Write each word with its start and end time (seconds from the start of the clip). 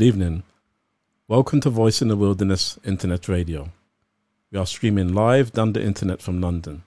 Good 0.00 0.06
evening. 0.06 0.44
Welcome 1.28 1.60
to 1.60 1.68
Voice 1.68 2.00
in 2.00 2.08
the 2.08 2.16
Wilderness 2.16 2.78
Internet 2.86 3.28
Radio. 3.28 3.68
We 4.50 4.58
are 4.58 4.64
streaming 4.64 5.12
live 5.12 5.52
down 5.52 5.74
the 5.74 5.82
internet 5.82 6.22
from 6.22 6.40
London. 6.40 6.84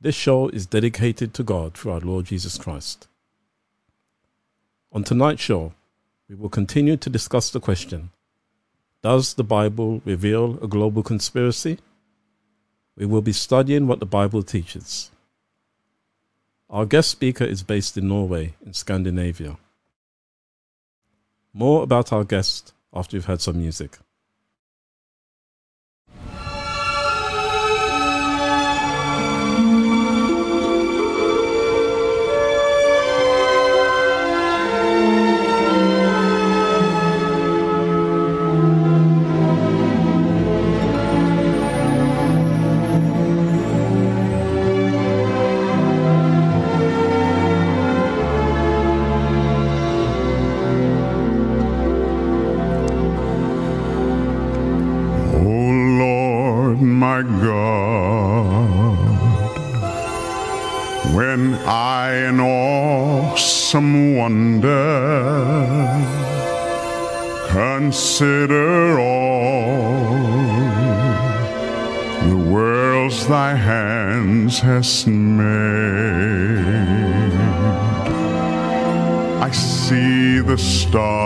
This 0.00 0.14
show 0.14 0.48
is 0.48 0.64
dedicated 0.64 1.34
to 1.34 1.42
God 1.42 1.74
through 1.74 1.92
our 1.92 2.00
Lord 2.00 2.24
Jesus 2.24 2.56
Christ. 2.56 3.08
On 4.90 5.04
tonight's 5.04 5.42
show, 5.42 5.74
we 6.30 6.34
will 6.34 6.48
continue 6.48 6.96
to 6.96 7.10
discuss 7.10 7.50
the 7.50 7.60
question 7.60 8.08
Does 9.02 9.34
the 9.34 9.44
Bible 9.44 10.00
reveal 10.06 10.58
a 10.62 10.68
global 10.68 11.02
conspiracy? 11.02 11.76
We 12.96 13.04
will 13.04 13.20
be 13.20 13.34
studying 13.34 13.86
what 13.86 14.00
the 14.00 14.06
Bible 14.06 14.42
teaches. 14.42 15.10
Our 16.70 16.86
guest 16.86 17.10
speaker 17.10 17.44
is 17.44 17.62
based 17.62 17.98
in 17.98 18.08
Norway, 18.08 18.54
in 18.64 18.72
Scandinavia. 18.72 19.58
More 21.58 21.84
about 21.84 22.12
our 22.12 22.22
guest 22.22 22.74
after 22.92 23.16
we've 23.16 23.24
heard 23.24 23.40
some 23.40 23.56
music. 23.56 23.96
Made, 75.06 75.46
I 79.42 79.50
see 79.50 80.40
the 80.40 80.56
stars. 80.56 81.25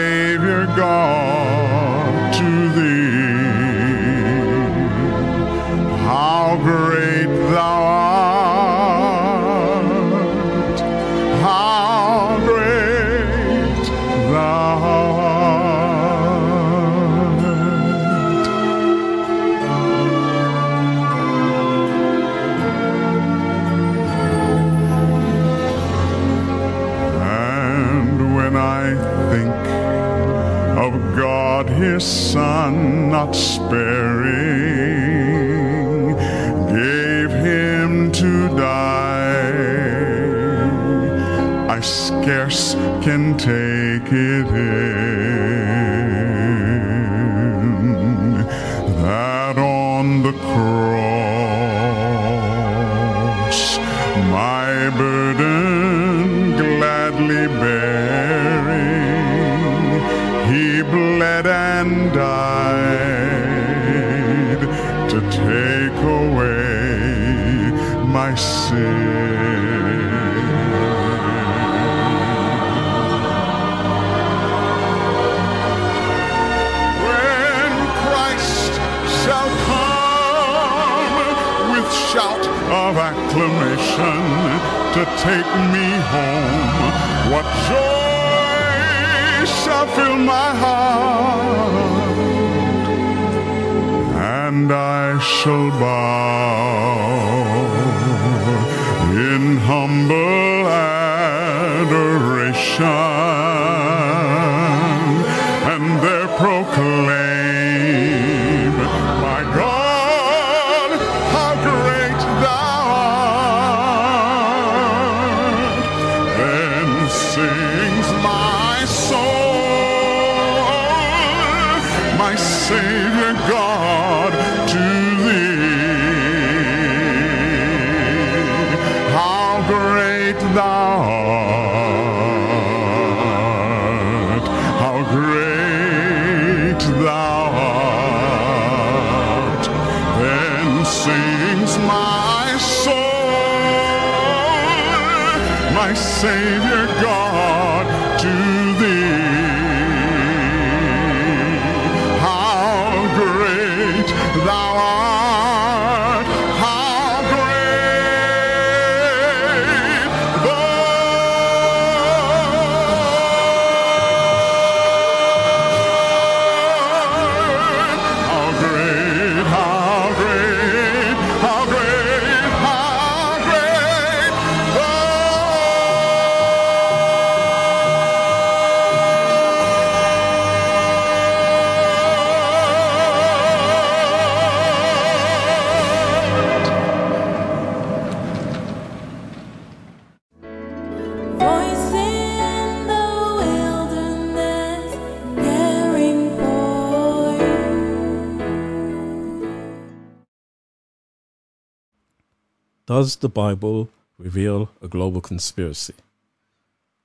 Does 203.01 203.15
the 203.15 203.29
Bible 203.29 203.89
reveal 204.19 204.69
a 204.79 204.87
global 204.87 205.21
conspiracy? 205.21 205.95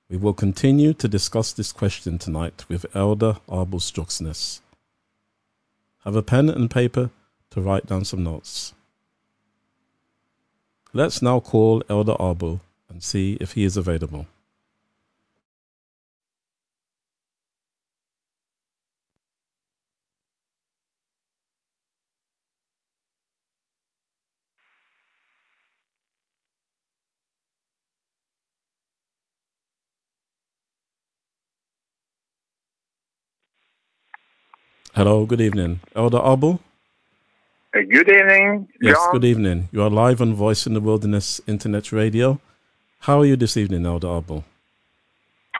We 0.07 0.17
will 0.17 0.35
continue 0.35 0.93
to 0.93 1.07
discuss 1.07 1.51
this 1.51 1.71
question 1.71 2.19
tonight 2.19 2.65
with 2.69 2.85
Elder 2.95 3.37
Struksnes. 3.79 4.59
Have 6.03 6.15
a 6.15 6.21
pen 6.21 6.49
and 6.49 6.69
paper 6.69 7.09
to 7.49 7.61
write 7.61 7.87
down 7.87 8.05
some 8.05 8.23
notes. 8.23 8.75
Let's 10.93 11.23
now 11.23 11.39
call 11.39 11.81
Elder 11.89 12.15
Abel 12.19 12.61
and 12.89 13.01
see 13.01 13.39
if 13.41 13.53
he 13.53 13.63
is 13.63 13.75
available. 13.75 14.27
Hello, 34.97 35.27
good 35.27 35.41
evening. 35.41 35.79
Elder 35.95 36.19
Abel? 36.25 36.59
Uh, 37.71 37.81
Good 37.87 38.09
evening, 38.09 38.67
John. 38.81 38.89
Yes, 38.89 38.97
good 39.11 39.25
evening. 39.25 39.69
You 39.71 39.83
are 39.83 39.91
live 39.91 40.23
on 40.23 40.33
Voice 40.33 40.65
in 40.65 40.73
the 40.73 40.81
Wilderness 40.81 41.39
Internet 41.45 41.91
Radio. 41.91 42.41
How 43.01 43.19
are 43.19 43.25
you 43.25 43.35
this 43.35 43.55
evening, 43.57 43.85
Elder 43.85 44.07
Abel? 44.07 44.43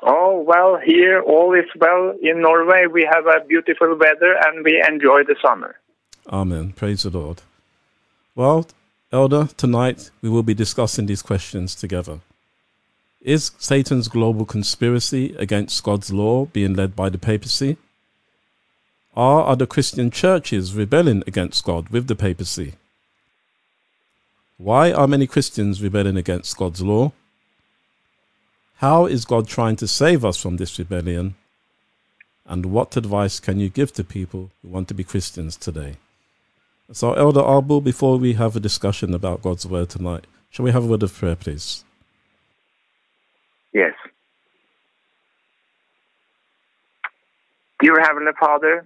Oh, 0.01 0.41
well, 0.41 0.79
here 0.83 1.21
all 1.21 1.53
is 1.53 1.69
well. 1.79 2.15
In 2.19 2.41
Norway, 2.41 2.87
we 2.91 3.07
have 3.13 3.27
a 3.27 3.45
beautiful 3.45 3.95
weather 3.95 4.35
and 4.47 4.65
we 4.65 4.83
enjoy 4.89 5.23
the 5.23 5.35
summer. 5.39 5.75
Amen. 6.33 6.73
Praise 6.73 7.03
the 7.03 7.11
Lord. 7.11 7.43
Well, 8.33 8.65
Elder, 9.11 9.49
tonight 9.55 10.09
we 10.23 10.31
will 10.31 10.41
be 10.41 10.55
discussing 10.55 11.05
these 11.05 11.21
questions 11.21 11.75
together. 11.75 12.21
Is 13.21 13.51
Satan's 13.59 14.07
global 14.07 14.45
conspiracy 14.45 15.35
against 15.35 15.83
God's 15.83 16.11
law 16.11 16.45
being 16.45 16.73
led 16.73 16.95
by 16.95 17.09
the 17.09 17.19
papacy? 17.19 17.77
Are 19.17 19.47
other 19.47 19.65
Christian 19.65 20.11
churches 20.11 20.75
rebelling 20.75 21.23
against 21.25 21.63
God 21.63 21.89
with 21.89 22.05
the 22.05 22.15
papacy? 22.15 22.73
Why 24.59 24.91
are 24.91 25.07
many 25.07 25.25
Christians 25.25 25.81
rebelling 25.81 26.17
against 26.17 26.55
God's 26.55 26.83
law? 26.83 27.13
How 28.75 29.07
is 29.07 29.25
God 29.25 29.47
trying 29.47 29.75
to 29.77 29.87
save 29.87 30.23
us 30.23 30.39
from 30.39 30.57
this 30.57 30.77
rebellion? 30.77 31.33
And 32.45 32.67
what 32.67 32.95
advice 32.95 33.39
can 33.39 33.59
you 33.59 33.69
give 33.69 33.91
to 33.93 34.03
people 34.03 34.51
who 34.61 34.67
want 34.67 34.87
to 34.89 34.93
be 34.93 35.03
Christians 35.03 35.57
today? 35.57 35.95
So, 36.91 37.13
Elder 37.13 37.41
Abel, 37.41 37.81
before 37.81 38.19
we 38.19 38.33
have 38.33 38.55
a 38.55 38.59
discussion 38.59 39.15
about 39.15 39.41
God's 39.41 39.65
word 39.65 39.89
tonight, 39.89 40.25
shall 40.51 40.63
we 40.63 40.71
have 40.71 40.83
a 40.83 40.87
word 40.87 41.01
of 41.01 41.11
prayer, 41.11 41.35
please? 41.35 41.83
Yes. 43.73 43.95
Dear 47.79 47.99
Heavenly 47.99 48.33
Father, 48.39 48.85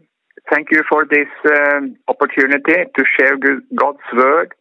thank 0.50 0.72
you 0.72 0.83
for 0.89 1.06
this 1.06 1.28
um, 1.45 1.98
opportunity 2.07 2.83
to 2.95 3.04
share 3.18 3.38
God's 3.75 4.00
word 4.13 4.54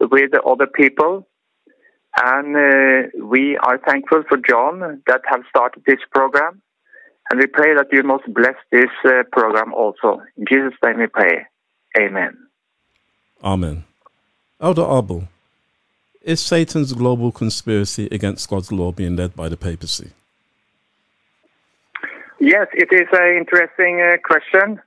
with 0.00 0.30
other 0.46 0.66
people. 0.66 1.26
And 2.20 2.56
uh, 2.56 3.08
we 3.24 3.56
are 3.58 3.78
thankful 3.78 4.22
for 4.28 4.38
John 4.38 5.02
that 5.06 5.20
have 5.26 5.42
started 5.48 5.82
this 5.86 6.00
program. 6.12 6.62
And 7.30 7.38
we 7.38 7.46
pray 7.46 7.74
that 7.74 7.88
you 7.92 8.02
must 8.02 8.24
bless 8.32 8.56
this 8.72 8.90
uh, 9.04 9.22
program 9.30 9.74
also. 9.74 10.22
In 10.36 10.46
Jesus' 10.48 10.78
name 10.84 10.98
we 10.98 11.06
pray. 11.06 11.46
Amen. 11.98 12.36
Amen. 13.44 13.84
Elder 14.60 14.82
Abel, 14.82 15.28
is 16.22 16.40
Satan's 16.40 16.92
global 16.92 17.30
conspiracy 17.30 18.08
against 18.10 18.48
God's 18.48 18.72
law 18.72 18.92
being 18.92 19.14
led 19.14 19.36
by 19.36 19.48
the 19.48 19.56
papacy? 19.56 20.10
Yes, 22.40 22.66
it 22.72 22.88
is 22.92 23.08
an 23.12 23.36
interesting 23.36 24.00
uh, 24.00 24.16
question. 24.24 24.80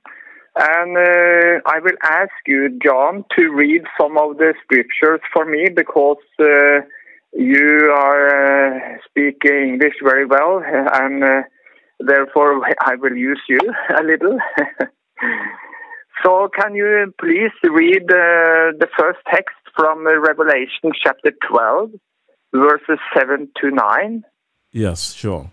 And 0.54 0.96
uh, 0.96 1.60
I 1.64 1.78
will 1.80 1.96
ask 2.02 2.32
you, 2.46 2.78
John, 2.84 3.24
to 3.38 3.48
read 3.48 3.82
some 3.98 4.18
of 4.18 4.36
the 4.36 4.52
scriptures 4.64 5.20
for 5.32 5.46
me 5.46 5.68
because 5.74 6.18
uh, 6.38 6.84
you 7.32 7.90
are 7.94 8.26
uh, 8.28 8.98
speaking 9.08 9.70
English 9.74 9.94
very 10.02 10.26
well, 10.26 10.62
and 10.66 11.24
uh, 11.24 11.42
therefore 12.00 12.60
I 12.80 12.96
will 12.96 13.16
use 13.16 13.40
you 13.48 13.60
a 13.98 14.02
little. 14.02 14.38
so, 16.22 16.50
can 16.54 16.74
you 16.74 17.14
please 17.18 17.52
read 17.62 18.04
uh, 18.10 18.76
the 18.78 18.88
first 18.98 19.20
text 19.32 19.56
from 19.74 20.06
uh, 20.06 20.18
Revelation 20.18 20.92
chapter 21.02 21.32
12, 21.48 21.92
verses 22.52 22.98
7 23.16 23.48
to 23.62 23.70
9? 23.70 24.24
Yes, 24.70 25.14
sure. 25.14 25.50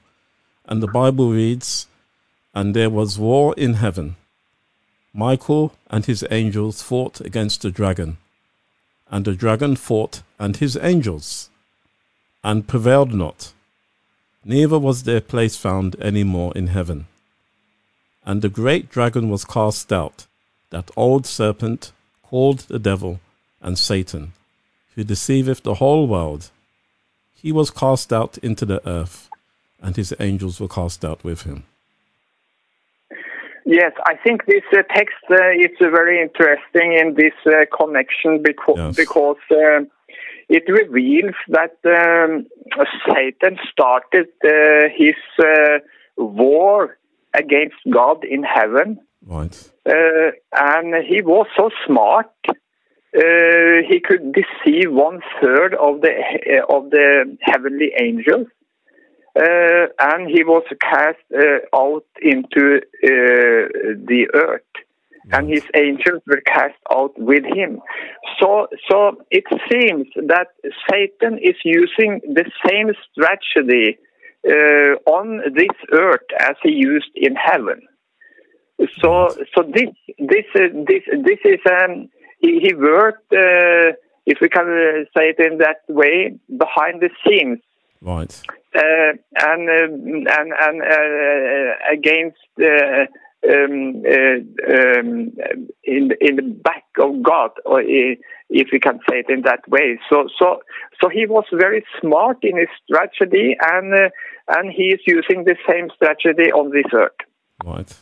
And 0.66 0.84
the 0.84 0.88
Bible 0.88 1.32
reads, 1.32 1.88
And 2.54 2.76
there 2.76 2.90
was 2.90 3.18
war 3.18 3.54
in 3.56 3.76
heaven. 3.76 4.18
Michael 5.14 5.74
and 5.90 6.06
his 6.06 6.24
angels 6.30 6.82
fought 6.82 7.20
against 7.22 7.62
the 7.62 7.72
dragon, 7.72 8.18
and 9.10 9.26
the 9.26 9.34
dragon 9.34 9.76
fought 9.76 10.22
and 10.38 10.58
his 10.58 10.78
angels, 10.78 11.50
and 12.44 12.68
prevailed 12.68 13.14
not. 13.14 13.54
Neither 14.46 14.80
was 14.80 15.04
their 15.04 15.22
place 15.22 15.58
found 15.58 15.96
any 16.00 16.24
more 16.24 16.56
in 16.56 16.68
heaven. 16.68 17.08
And 18.26 18.42
the 18.42 18.50
great 18.50 18.90
dragon 18.90 19.30
was 19.30 19.46
cast 19.46 19.92
out, 19.92 20.28
that 20.70 20.92
old 20.96 21.26
serpent 21.26 21.92
called 22.24 22.60
the 22.60 22.80
devil 22.80 23.20
and 23.62 23.78
Satan, 23.78 24.34
who 24.96 25.04
deceiveth 25.04 25.64
the 25.64 25.76
whole 25.76 26.08
world. 26.08 26.52
He 27.34 27.52
was 27.52 27.72
cast 27.72 28.14
out 28.14 28.38
into 28.40 28.66
the 28.66 28.88
earth, 28.88 29.30
and 29.82 29.96
his 29.96 30.14
angels 30.20 30.60
were 30.60 30.68
cast 30.68 31.04
out 31.04 31.24
with 31.24 31.44
him. 31.44 31.64
Yes, 33.66 33.92
I 34.06 34.16
think 34.16 34.46
this 34.46 34.64
uh, 34.74 34.82
text 34.94 35.16
uh, 35.30 35.52
is 35.52 35.76
uh, 35.82 35.90
very 35.90 36.22
interesting 36.22 36.94
in 36.94 37.16
this 37.16 37.34
uh, 37.46 37.66
connection 37.76 38.42
beca- 38.44 38.78
Yes. 38.78 38.96
because 38.96 39.38
uh, 39.52 39.82
it 40.50 40.64
reveals 40.68 41.36
that 41.50 41.76
um, 41.86 42.48
Satan 43.08 43.58
started 43.72 44.28
uh, 44.44 44.90
his 44.96 45.16
uh, 45.40 45.80
war 46.18 46.98
against 47.36 47.76
God 47.92 48.24
in 48.24 48.44
heaven, 48.44 49.00
Right. 49.26 49.56
uh, 49.86 50.32
and 50.54 50.96
he 51.06 51.22
was 51.22 51.48
so 51.56 51.70
smart. 51.86 52.32
Uh, 52.48 53.82
he 53.90 54.00
could 54.00 54.34
deceive 54.34 54.92
one 54.92 55.20
third 55.42 55.74
of 55.76 56.02
the 56.02 56.14
of 56.70 56.90
the 56.92 57.38
heavenly 57.42 57.92
angels, 58.00 58.48
uh, 59.36 59.88
and 60.00 60.30
he 60.30 60.44
was 60.44 60.64
cast 60.82 61.18
uh, 61.34 61.60
out 61.76 62.06
into 62.22 62.78
uh, 62.78 63.70
the 64.08 64.28
earth, 64.34 64.62
and 65.32 65.50
his 65.50 65.64
angels 65.76 66.22
were 66.26 66.42
cast 66.46 66.80
out 66.92 67.14
with 67.18 67.44
him. 67.46 67.80
So, 68.40 68.68
so 68.90 69.18
it 69.30 69.44
seems 69.72 70.08
that 70.16 70.48
Satan 70.90 71.38
is 71.38 71.56
using 71.64 72.22
the 72.26 72.50
same 72.68 72.90
strategy 73.12 73.98
uh, 74.48 74.96
on 75.06 75.42
this 75.54 75.76
earth 75.92 76.26
as 76.40 76.56
he 76.64 76.72
used 76.72 77.12
in 77.16 77.36
heaven. 77.36 77.82
So, 79.02 79.36
so 79.56 79.64
this 79.64 79.90
this 80.18 80.46
uh, 80.56 80.70
this 80.88 81.04
this 81.24 81.40
is 81.44 81.60
um, 81.70 82.10
he, 82.40 82.60
he 82.62 82.74
worked, 82.74 83.32
uh, 83.34 83.92
if 84.26 84.40
we 84.42 84.48
can 84.48 85.06
say 85.16 85.34
it 85.34 85.40
in 85.40 85.58
that 85.58 85.82
way, 85.90 86.40
behind 86.58 87.02
the 87.02 87.10
scenes 87.28 87.60
Right. 88.02 88.42
Uh, 88.76 89.14
and 89.36 89.70
uh, 89.70 90.32
and 90.38 90.54
and 90.60 90.82
uh, 90.82 91.92
against 91.92 92.38
uh, 92.62 93.06
um, 93.48 94.04
uh, 94.06 94.40
um, 94.74 95.32
in 95.84 96.12
in 96.20 96.36
the 96.36 96.60
back 96.64 96.86
of 97.00 97.24
God, 97.24 97.52
or 97.66 97.82
if 97.82 98.68
we 98.72 98.80
can 98.80 99.00
say 99.10 99.20
it 99.20 99.30
in 99.30 99.42
that 99.42 99.68
way. 99.68 100.00
So 100.10 100.28
so 100.38 100.60
so 101.02 101.10
he 101.10 101.26
was 101.26 101.46
very 101.52 101.86
smart 102.00 102.38
in 102.44 102.58
his 102.58 102.70
strategy, 102.86 103.56
and 103.62 103.94
uh, 103.94 104.10
and 104.50 104.72
he 104.72 104.90
is 104.90 105.00
using 105.06 105.46
the 105.46 105.56
same 105.68 105.90
strategy 105.96 106.52
on 106.52 106.72
this 106.72 106.92
earth. 106.94 107.12
Right. 107.64 107.94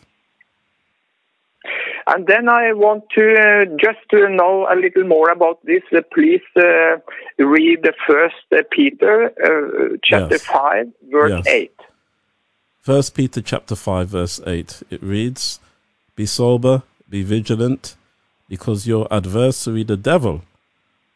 And 2.07 2.25
then 2.27 2.47
I 2.49 2.73
want 2.73 3.03
to 3.15 3.33
uh, 3.33 3.65
just 3.79 3.99
to 4.11 4.29
know 4.29 4.67
a 4.71 4.75
little 4.75 5.03
more 5.03 5.29
about 5.29 5.63
this. 5.65 5.83
Uh, 5.91 6.01
please 6.13 6.41
uh, 6.55 6.97
read 7.37 7.83
the 7.83 7.93
first 8.07 8.69
Peter 8.71 9.31
chapter 10.03 10.35
Yes. 10.35 10.45
five, 10.45 10.87
verse 11.11 11.31
Yes. 11.31 11.47
eight. 11.47 11.73
First 12.81 13.15
Peter 13.15 13.41
chapter 13.41 13.75
five 13.75 14.07
verse 14.07 14.39
eight. 14.47 14.81
It 14.89 15.03
reads, 15.03 15.59
"Be 16.15 16.25
sober, 16.25 16.83
be 17.09 17.21
vigilant, 17.23 17.95
because 18.47 18.87
your 18.87 19.07
adversary 19.11 19.83
the 19.83 19.97
devil, 19.97 20.43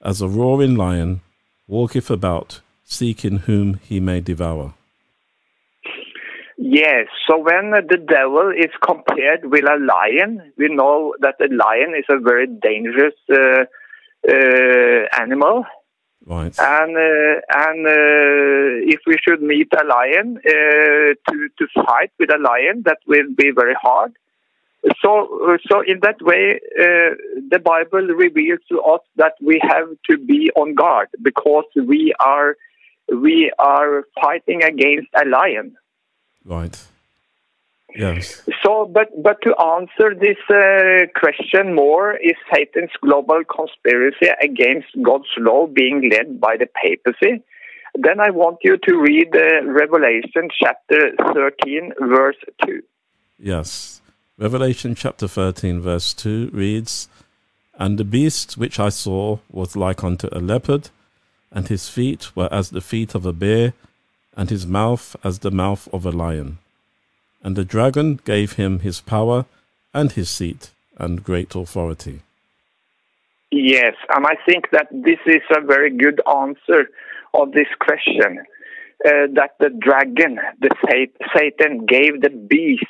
as 0.03 0.22
a 0.22 0.27
roaring 0.27 0.75
lion, 0.75 1.22
walketh 1.67 2.10
about, 2.12 2.60
seeking 2.84 3.38
whom 3.48 3.79
he 3.88 4.01
may 4.01 4.20
devour." 4.20 4.74
Yes, 6.63 7.08
so 7.27 7.39
when 7.39 7.72
the 7.72 7.98
devil 7.98 8.51
is 8.56 8.70
compared 8.86 9.50
with 9.50 9.63
a 9.63 9.80
lion, 9.84 10.53
we 10.60 10.68
know 10.70 11.15
that 11.20 11.41
a 11.41 11.48
lion 11.51 11.96
is 11.98 12.06
a 12.08 12.20
very 12.20 12.46
dangerous 12.46 13.15
uh, 13.34 13.65
uh, 14.30 15.20
animal. 15.20 15.65
Right. 16.24 16.53
And 16.60 16.96
uh, 16.96 17.41
and 17.50 17.88
uh, 17.88 18.94
if 18.94 19.00
we 19.08 19.18
should 19.27 19.41
meet 19.41 19.70
a 19.74 19.84
lion 19.84 20.38
uh, 20.38 21.13
to 21.32 21.50
to 21.58 21.68
fight 21.84 22.12
with 22.20 22.30
a 22.30 22.38
lion, 22.38 22.84
that 22.86 23.00
will 23.08 23.34
be 23.36 23.50
very 23.50 23.75
hard. 23.82 24.15
So 25.03 25.58
so 25.68 25.82
in 25.82 26.00
that 26.03 26.22
way, 26.22 26.60
uh, 26.80 27.15
the 27.50 27.58
Bible 27.58 28.06
reveals 28.06 28.60
to 28.70 28.82
us 28.82 29.01
that 29.15 29.34
we 29.41 29.60
have 29.63 29.89
to 30.12 30.18
be 30.20 30.51
on 30.56 30.75
guard 30.75 31.08
because 31.24 31.65
we 31.75 32.13
are 32.20 32.56
we 33.12 33.51
are 33.58 34.03
fighting 34.22 34.62
against 34.62 35.10
a 35.15 35.25
lion. 35.25 35.75
Right. 36.45 36.77
Yes. 37.95 38.41
So, 38.63 38.86
but 38.86 39.10
but 39.21 39.41
to 39.41 39.55
answer 39.57 40.15
this 40.15 40.38
uh, 40.50 41.07
question 41.19 41.74
more, 41.74 42.15
is 42.15 42.36
Satan's 42.53 42.91
global 43.01 43.41
conspiracy 43.43 44.27
against 44.41 44.88
God's 45.01 45.27
law 45.38 45.67
being 45.67 46.10
led 46.10 46.39
by 46.39 46.55
the 46.57 46.67
papacy? 46.67 47.43
Then 47.95 48.21
I 48.21 48.29
want 48.29 48.60
you 48.63 48.77
to 48.77 48.98
read 48.98 49.36
uh, 49.36 49.65
Revelation 49.65 50.48
chapter 50.57 51.12
13, 51.33 51.91
verse 52.00 52.38
2. 52.65 52.81
Yes. 53.38 54.01
Revelation 54.38 54.95
chapter 54.95 55.27
13, 55.27 55.81
verse 55.81 56.13
2 56.13 56.51
reads 56.53 57.10
And 57.77 57.98
the 57.98 58.05
beast 58.05 58.57
which 58.57 58.79
I 58.79 58.89
saw 58.89 59.39
was 59.51 59.75
like 59.75 60.03
unto 60.03 60.29
a 60.31 60.39
leopard, 60.39 60.89
and 61.51 61.67
his 61.67 61.89
feet 61.89 62.33
were 62.36 62.51
as 62.53 62.69
the 62.69 62.81
feet 62.81 63.13
of 63.13 63.25
a 63.25 63.33
bear, 63.33 63.74
and 64.35 64.50
his 64.50 64.65
mouth 64.65 65.15
as 65.23 65.39
the 65.39 65.51
mouth 65.51 65.88
of 65.93 66.05
a 66.05 66.11
lion. 66.11 66.57
And 67.43 67.55
the 67.55 67.65
dragon 67.65 68.19
gave 68.25 68.53
him 68.53 68.79
his 68.79 69.01
power, 69.01 69.45
and 69.93 70.11
his 70.11 70.29
seat, 70.29 70.71
and 70.97 71.23
great 71.23 71.55
authority. 71.55 72.21
Yes, 73.51 73.95
and 74.15 74.25
I 74.25 74.35
think 74.45 74.69
that 74.71 74.88
this 74.91 75.19
is 75.25 75.41
a 75.55 75.59
very 75.59 75.89
good 75.89 76.21
answer 76.27 76.89
of 77.33 77.51
this 77.51 77.67
question. 77.79 78.39
Uh, 79.03 79.25
that 79.33 79.55
the 79.59 79.69
dragon, 79.69 80.39
the 80.59 80.69
Satan, 81.35 81.85
gave 81.88 82.21
the 82.21 82.29
beast 82.29 82.83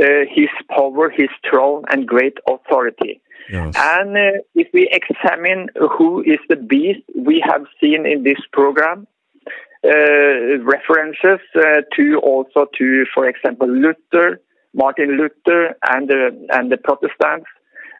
uh, 0.00 0.24
his 0.30 0.48
power, 0.68 1.10
his 1.10 1.28
throne, 1.48 1.84
and 1.90 2.06
great 2.06 2.38
authority. 2.48 3.20
Yes. 3.50 3.74
And 3.76 4.16
uh, 4.16 4.42
if 4.54 4.68
we 4.72 4.88
examine 4.90 5.68
who 5.98 6.22
is 6.22 6.38
the 6.48 6.56
beast, 6.56 7.00
we 7.14 7.42
have 7.44 7.66
seen 7.80 8.06
in 8.06 8.22
this 8.22 8.40
program 8.52 9.06
references 9.84 11.40
uh, 11.54 11.82
to 11.96 12.18
also 12.22 12.66
to, 12.78 13.04
for 13.14 13.28
example, 13.28 13.68
Luther, 13.68 14.40
Martin 14.72 15.18
Luther, 15.18 15.76
and 15.88 16.08
the 16.08 16.46
and 16.50 16.70
the 16.72 16.76
Protestants. 16.76 17.46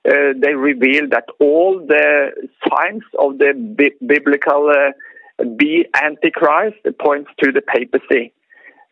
Uh, 0.06 0.34
they 0.38 0.52
reveal 0.52 1.08
that 1.08 1.24
all 1.40 1.78
the 1.78 2.30
signs 2.68 3.04
of 3.18 3.38
the 3.38 3.54
bi- 3.54 4.06
biblical 4.06 4.70
uh, 4.70 5.44
be 5.56 5.86
antichrist 5.94 6.76
points 7.00 7.30
to 7.42 7.52
the 7.52 7.62
papacy. 7.62 8.32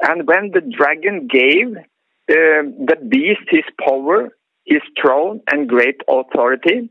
And 0.00 0.26
when 0.26 0.52
the 0.52 0.62
dragon 0.62 1.28
gave 1.28 1.76
uh, 1.76 1.82
the 2.28 2.96
beast 3.08 3.46
his 3.48 3.64
power, 3.78 4.30
his 4.64 4.80
throne, 5.00 5.40
and 5.50 5.68
great 5.68 6.00
authority, 6.08 6.88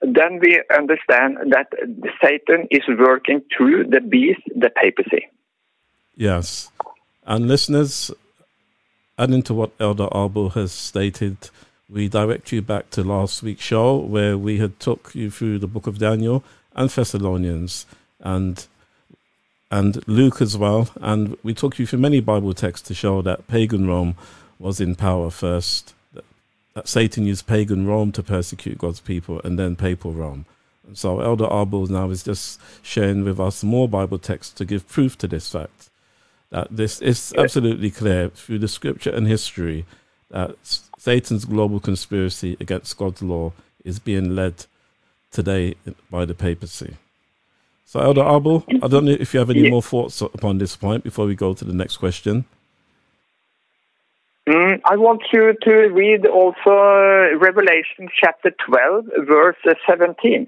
then 0.00 0.40
we 0.40 0.62
understand 0.76 1.38
that 1.52 1.68
Satan 2.22 2.68
is 2.70 2.82
working 2.98 3.42
through 3.56 3.88
the 3.88 4.00
beast, 4.00 4.40
the 4.54 4.70
papacy. 4.70 5.28
Yes. 6.14 6.70
And 7.26 7.48
listeners, 7.48 8.10
adding 9.18 9.42
to 9.44 9.54
what 9.54 9.72
Elder 9.78 10.08
Abel 10.14 10.50
has 10.50 10.72
stated, 10.72 11.50
we 11.90 12.08
direct 12.08 12.52
you 12.52 12.62
back 12.62 12.90
to 12.90 13.02
last 13.02 13.42
week's 13.42 13.62
show 13.62 13.96
where 13.96 14.36
we 14.36 14.58
had 14.58 14.78
took 14.78 15.14
you 15.14 15.30
through 15.30 15.58
the 15.58 15.66
book 15.66 15.86
of 15.86 15.98
Daniel 15.98 16.44
and 16.74 16.90
Thessalonians 16.90 17.86
and 18.20 18.66
and 19.70 20.06
Luke 20.08 20.40
as 20.40 20.56
well. 20.56 20.88
And 21.00 21.36
we 21.42 21.54
took 21.54 21.78
you 21.78 21.86
through 21.86 21.98
many 21.98 22.20
Bible 22.20 22.54
texts 22.54 22.88
to 22.88 22.94
show 22.94 23.22
that 23.22 23.46
pagan 23.48 23.86
Rome 23.86 24.16
was 24.58 24.80
in 24.80 24.94
power 24.94 25.30
first, 25.30 25.94
Satan 26.84 27.26
used 27.26 27.46
pagan 27.46 27.86
Rome 27.86 28.12
to 28.12 28.22
persecute 28.22 28.78
God's 28.78 29.00
people, 29.00 29.40
and 29.44 29.58
then 29.58 29.76
papal 29.76 30.12
Rome. 30.12 30.44
And 30.86 30.96
so 30.96 31.20
Elder 31.20 31.46
Abel 31.50 31.86
now 31.86 32.10
is 32.10 32.22
just 32.22 32.60
sharing 32.82 33.24
with 33.24 33.38
us 33.38 33.62
more 33.62 33.88
Bible 33.88 34.18
texts 34.18 34.54
to 34.54 34.64
give 34.64 34.88
proof 34.88 35.16
to 35.18 35.28
this 35.28 35.50
fact 35.50 35.90
that 36.50 36.68
this 36.70 37.00
is 37.02 37.34
absolutely 37.36 37.90
clear 37.90 38.30
through 38.30 38.58
the 38.58 38.68
scripture 38.68 39.10
and 39.10 39.26
history 39.26 39.84
that 40.30 40.56
Satan's 40.98 41.44
global 41.44 41.80
conspiracy 41.80 42.56
against 42.58 42.96
God's 42.96 43.22
law 43.22 43.52
is 43.84 43.98
being 43.98 44.34
led 44.34 44.64
today 45.30 45.74
by 46.10 46.24
the 46.24 46.34
papacy. 46.34 46.96
So, 47.84 48.00
Elder 48.00 48.22
Abel, 48.22 48.64
I 48.82 48.88
don't 48.88 49.06
know 49.06 49.16
if 49.18 49.32
you 49.32 49.40
have 49.40 49.50
any 49.50 49.70
more 49.70 49.82
thoughts 49.82 50.20
upon 50.20 50.58
this 50.58 50.76
point 50.76 51.04
before 51.04 51.26
we 51.26 51.34
go 51.34 51.54
to 51.54 51.64
the 51.64 51.72
next 51.72 51.96
question. 51.96 52.44
Mm, 54.48 54.80
I 54.86 54.96
want 54.96 55.20
you 55.30 55.52
to 55.60 55.72
read 55.92 56.24
also 56.24 56.70
uh, 56.70 57.36
Revelation 57.38 58.08
chapter 58.18 58.50
12, 58.66 59.04
verse 59.28 59.56
uh, 59.68 59.74
17. 59.86 60.46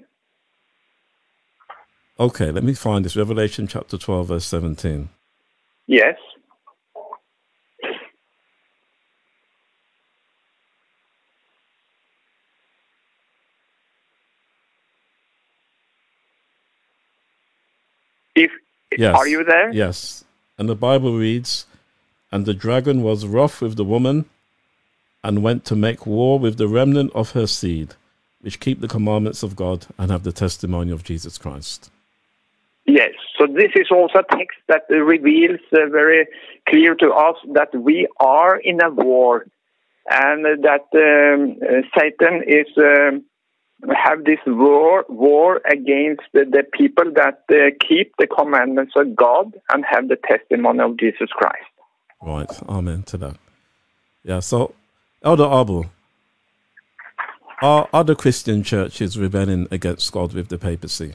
Okay, 2.19 2.49
let 2.49 2.63
me 2.63 2.73
find 2.73 3.05
this 3.05 3.15
Revelation 3.15 3.67
chapter 3.67 3.99
12, 3.99 4.27
verse 4.27 4.45
17. 4.45 5.09
Yes. 5.85 6.15
If 18.35 18.49
Yes. 18.97 19.15
are 19.15 19.27
you 19.27 19.43
there? 19.43 19.71
Yes. 19.71 20.23
And 20.57 20.67
the 20.67 20.75
Bible 20.75 21.15
reads, 21.17 21.65
And 22.31 22.45
the 22.45 22.53
dragon 22.53 23.03
was 23.03 23.25
wroth 23.25 23.61
with 23.61 23.75
the 23.75 23.83
woman, 23.83 24.25
and 25.23 25.43
went 25.43 25.65
to 25.65 25.75
make 25.75 26.05
war 26.05 26.39
with 26.39 26.57
the 26.57 26.67
remnant 26.67 27.11
of 27.13 27.31
her 27.31 27.47
seed, 27.47 27.93
which 28.41 28.59
keep 28.59 28.81
the 28.81 28.87
commandments 28.87 29.43
of 29.43 29.55
God 29.55 29.85
and 29.97 30.09
have 30.11 30.23
the 30.23 30.31
testimony 30.31 30.91
of 30.91 31.03
Jesus 31.03 31.37
Christ. 31.37 31.91
Yes. 32.85 33.13
So 33.37 33.47
this 33.47 33.71
is 33.75 33.87
also 33.91 34.19
a 34.19 34.35
text 34.35 34.57
that 34.67 34.83
reveals 34.89 35.59
uh, 35.71 35.87
very 35.91 36.27
clear 36.67 36.95
to 36.95 37.11
us 37.11 37.35
that 37.53 37.73
we 37.75 38.07
are 38.19 38.57
in 38.57 38.81
a 38.81 38.89
war, 38.89 39.45
and 40.09 40.45
that 40.63 40.87
um, 40.95 41.57
uh, 41.61 41.81
Satan 41.97 42.43
is 42.47 42.67
um, 42.77 43.23
have 43.95 44.23
this 44.25 44.39
war 44.45 45.05
war 45.09 45.61
against 45.65 46.23
the, 46.33 46.45
the 46.45 46.63
people 46.71 47.11
that 47.15 47.43
uh, 47.51 47.71
keep 47.87 48.13
the 48.17 48.27
commandments 48.27 48.93
of 48.95 49.15
God 49.15 49.53
and 49.71 49.85
have 49.87 50.07
the 50.07 50.17
testimony 50.17 50.79
of 50.79 50.97
Jesus 50.97 51.29
Christ. 51.29 51.65
Right. 52.21 52.49
Amen 52.69 53.03
to 53.03 53.17
that. 53.17 53.37
Yeah. 54.23 54.39
So, 54.39 54.73
Elder 55.23 55.45
Abel, 55.45 55.87
are 57.61 57.87
other 57.93 58.15
Christian 58.15 58.63
churches 58.63 59.17
rebelling 59.17 59.67
against 59.71 60.11
God 60.11 60.33
with 60.33 60.49
the 60.49 60.57
papacy? 60.57 61.13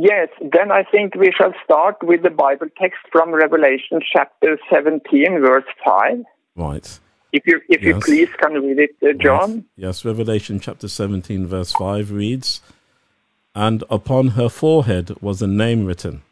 Yes, 0.00 0.28
then 0.40 0.70
I 0.70 0.84
think 0.84 1.14
we 1.16 1.32
shall 1.36 1.52
start 1.64 1.96
with 2.02 2.22
the 2.22 2.30
Bible 2.30 2.68
text 2.80 3.00
from 3.10 3.34
Revelation 3.34 4.00
chapter 4.12 4.56
17, 4.70 5.40
verse 5.40 5.64
5. 5.84 6.22
Right. 6.54 6.98
If 7.32 7.46
you 7.46 7.60
if 7.68 7.82
you 7.82 7.98
please 8.00 8.28
can 8.40 8.54
read 8.54 8.78
it, 8.78 8.90
uh, 9.02 9.12
John. 9.20 9.64
Yes, 9.76 10.04
Revelation 10.04 10.60
chapter 10.60 10.88
17, 10.88 11.46
verse 11.46 11.72
5 11.72 12.10
reads, 12.10 12.60
And 13.54 13.84
upon 13.90 14.28
her 14.28 14.48
forehead 14.48 15.20
was 15.20 15.42
a 15.42 15.46
name 15.46 15.84
written 15.84 16.22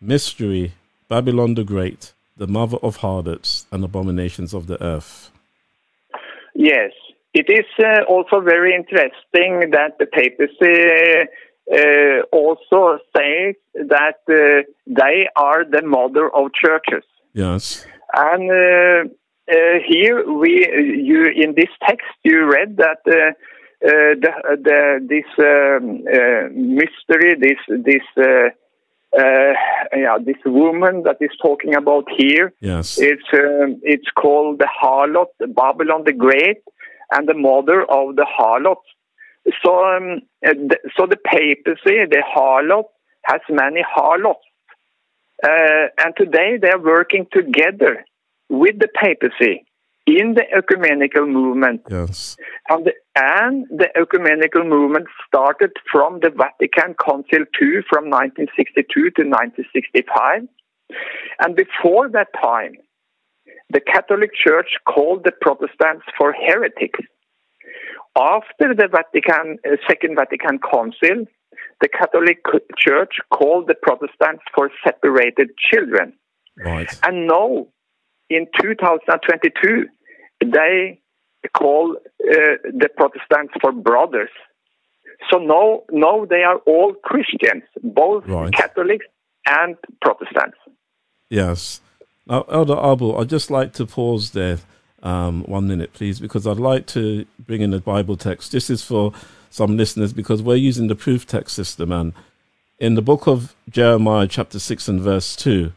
Mystery, 0.00 0.74
Babylon 1.10 1.54
the 1.54 1.64
Great, 1.64 2.12
the 2.36 2.46
mother 2.46 2.78
of 2.82 2.98
harlots 2.98 3.66
and 3.72 3.84
abominations 3.84 4.54
of 4.54 4.68
the 4.68 4.80
earth. 4.82 5.30
Yes, 6.54 6.92
it 7.34 7.46
is 7.50 7.66
uh, 7.84 8.04
also 8.08 8.40
very 8.40 8.72
interesting 8.74 9.72
that 9.72 9.98
the 9.98 10.06
papacy 10.06 11.28
uh, 11.72 12.22
also 12.32 13.00
says 13.14 13.56
that 13.74 14.20
uh, 14.28 14.62
they 14.86 15.28
are 15.34 15.64
the 15.64 15.82
mother 15.82 16.26
of 16.34 16.52
churches. 16.54 17.04
Yes, 17.32 17.84
And 18.14 18.50
uh, 18.50 19.10
uh, 19.50 19.78
here 19.86 20.32
we, 20.32 20.50
you 21.10 21.26
in 21.26 21.54
this 21.56 21.72
text, 21.86 22.06
you 22.22 22.48
read 22.50 22.76
that 22.76 23.02
uh, 23.06 23.32
uh, 23.82 24.14
the, 24.24 24.32
the 24.68 24.80
this 25.12 25.30
um, 25.38 26.04
uh, 26.06 26.48
mystery, 26.52 27.34
this 27.34 27.60
this 27.68 28.06
uh, 29.16 29.52
yeah, 29.92 30.18
this 30.24 30.36
woman 30.46 31.02
that 31.02 31.16
is 31.20 31.30
talking 31.42 31.74
about 31.74 32.04
here, 32.16 32.52
yes, 32.60 32.98
it's 32.98 33.24
um, 33.32 33.80
it's 33.82 34.08
called 34.16 34.58
the 34.58 34.68
harlot, 34.82 35.26
Babylon 35.54 36.04
the 36.04 36.12
Great, 36.12 36.58
and 37.10 37.28
the 37.28 37.34
mother 37.34 37.82
of 37.82 38.16
the 38.16 38.26
harlots. 38.28 38.86
So, 39.64 39.84
um, 39.84 40.20
uh, 40.46 40.52
so 40.96 41.06
the 41.06 41.16
papacy, 41.16 42.06
the 42.08 42.22
harlot, 42.36 42.84
has 43.24 43.40
many 43.48 43.82
harlots, 43.82 44.44
uh, 45.42 45.88
and 45.98 46.14
today 46.16 46.58
they 46.60 46.70
are 46.70 46.80
working 46.80 47.26
together 47.32 48.04
with 48.48 48.78
the 48.78 48.88
papacy 48.94 49.64
in 50.18 50.34
the 50.34 50.44
ecumenical 50.56 51.26
movement. 51.26 51.82
yes, 51.90 52.36
And 52.68 52.86
the, 52.86 52.92
and 53.14 53.66
the 53.70 53.88
ecumenical 53.96 54.64
movement 54.64 55.06
started 55.26 55.72
from 55.90 56.20
the 56.20 56.30
Vatican 56.30 56.94
Council 57.02 57.44
II 57.60 57.82
from 57.88 58.10
1962 58.10 58.84
to 59.16 59.22
1965. 59.28 60.48
And 61.40 61.56
before 61.56 62.08
that 62.10 62.28
time, 62.42 62.74
the 63.70 63.80
Catholic 63.80 64.30
Church 64.34 64.70
called 64.88 65.24
the 65.24 65.32
Protestants 65.40 66.04
for 66.18 66.32
heretics. 66.32 67.00
After 68.18 68.74
the 68.74 68.88
Vatican, 68.90 69.58
uh, 69.64 69.76
Second 69.86 70.16
Vatican 70.16 70.58
Council, 70.58 71.26
the 71.80 71.88
Catholic 71.88 72.38
Church 72.76 73.14
called 73.32 73.68
the 73.68 73.74
Protestants 73.80 74.42
for 74.54 74.70
separated 74.84 75.50
children. 75.70 76.12
right, 76.58 76.92
And 77.04 77.28
now, 77.28 77.68
in 78.28 78.46
2022, 78.60 79.86
they 80.44 81.00
call 81.56 81.96
uh, 81.96 82.34
the 82.64 82.88
Protestants 82.96 83.54
for 83.60 83.72
brothers. 83.72 84.30
So 85.30 85.38
now, 85.38 85.82
now 85.90 86.24
they 86.24 86.42
are 86.42 86.56
all 86.66 86.94
Christians, 87.04 87.62
both 87.82 88.26
Right. 88.26 88.52
Catholics 88.52 89.06
and 89.46 89.76
Protestants. 90.00 90.56
yes. 91.28 91.80
Now, 92.26 92.42
Elder 92.42 92.78
Abel, 92.78 93.18
I'd 93.18 93.28
just 93.28 93.50
like 93.50 93.72
to 93.74 93.86
pause 93.86 94.30
there 94.30 94.58
um, 95.02 95.42
one 95.44 95.66
minute, 95.66 95.92
please, 95.94 96.20
because 96.20 96.46
I'd 96.46 96.58
like 96.58 96.86
to 96.88 97.26
bring 97.40 97.60
in 97.60 97.74
a 97.74 97.80
Bible 97.80 98.16
text. 98.16 98.52
This 98.52 98.70
is 98.70 98.84
for 98.84 99.12
some 99.48 99.76
listeners 99.76 100.12
because 100.12 100.40
we're 100.42 100.54
using 100.56 100.86
the 100.86 100.94
proof 100.94 101.26
text 101.26 101.56
system. 101.56 101.90
And 101.90 102.12
in 102.78 102.94
the 102.94 103.02
book 103.02 103.26
of 103.26 103.56
Jeremiah, 103.68 104.28
chapter 104.28 104.60
6 104.60 104.86
and 104.86 105.00
verse 105.00 105.34
2, 105.34 105.72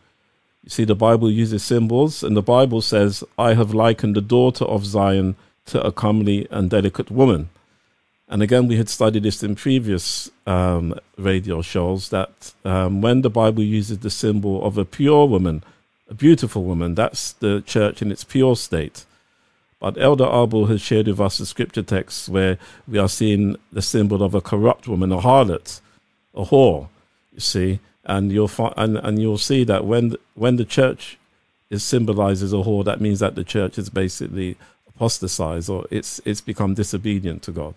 you 0.63 0.69
see 0.69 0.85
the 0.85 0.95
Bible 0.95 1.29
uses 1.29 1.63
symbols, 1.63 2.23
and 2.23 2.37
the 2.37 2.41
Bible 2.41 2.81
says, 2.81 3.23
I 3.37 3.53
have 3.53 3.73
likened 3.73 4.15
the 4.15 4.21
daughter 4.21 4.65
of 4.65 4.85
Zion 4.85 5.35
to 5.65 5.81
a 5.83 5.91
comely 5.91 6.47
and 6.51 6.69
delicate 6.69 7.11
woman. 7.11 7.49
And 8.29 8.41
again, 8.41 8.67
we 8.67 8.77
had 8.77 8.89
studied 8.89 9.23
this 9.23 9.43
in 9.43 9.55
previous 9.55 10.31
um, 10.47 10.95
radio 11.17 11.61
shows 11.61 12.09
that 12.09 12.53
um, 12.63 13.01
when 13.01 13.21
the 13.21 13.29
Bible 13.29 13.63
uses 13.63 13.99
the 13.99 14.09
symbol 14.09 14.63
of 14.65 14.77
a 14.77 14.85
pure 14.85 15.27
woman, 15.27 15.63
a 16.09 16.13
beautiful 16.13 16.63
woman, 16.63 16.95
that's 16.95 17.33
the 17.33 17.61
church 17.65 18.01
in 18.01 18.11
its 18.11 18.23
pure 18.23 18.55
state. 18.55 19.05
But 19.79 19.97
Elder 19.97 20.25
Abel 20.25 20.67
has 20.67 20.81
shared 20.81 21.07
with 21.07 21.19
us 21.19 21.37
the 21.37 21.45
scripture 21.45 21.83
texts 21.83 22.29
where 22.29 22.57
we 22.87 22.97
are 22.97 23.09
seeing 23.09 23.57
the 23.73 23.81
symbol 23.81 24.23
of 24.23 24.33
a 24.33 24.39
corrupt 24.39 24.87
woman, 24.87 25.11
a 25.11 25.17
harlot, 25.17 25.81
a 26.33 26.45
whore. 26.45 26.87
You 27.33 27.41
see, 27.41 27.79
and 28.05 28.31
you'll 28.31 28.47
find, 28.47 28.73
and, 28.77 28.97
and 28.97 29.19
you'll 29.21 29.37
see 29.37 29.63
that 29.65 29.85
when 29.85 30.15
when 30.35 30.55
the 30.57 30.65
church 30.65 31.17
is 31.69 31.83
symbolized 31.83 32.43
as 32.43 32.53
a 32.53 32.57
whore, 32.57 32.85
that 32.85 33.01
means 33.01 33.19
that 33.19 33.35
the 33.35 33.43
church 33.43 33.77
is 33.77 33.89
basically 33.89 34.57
apostatized 34.87 35.69
or 35.69 35.85
it's 35.89 36.21
it's 36.25 36.41
become 36.41 36.73
disobedient 36.73 37.41
to 37.43 37.51
God. 37.51 37.73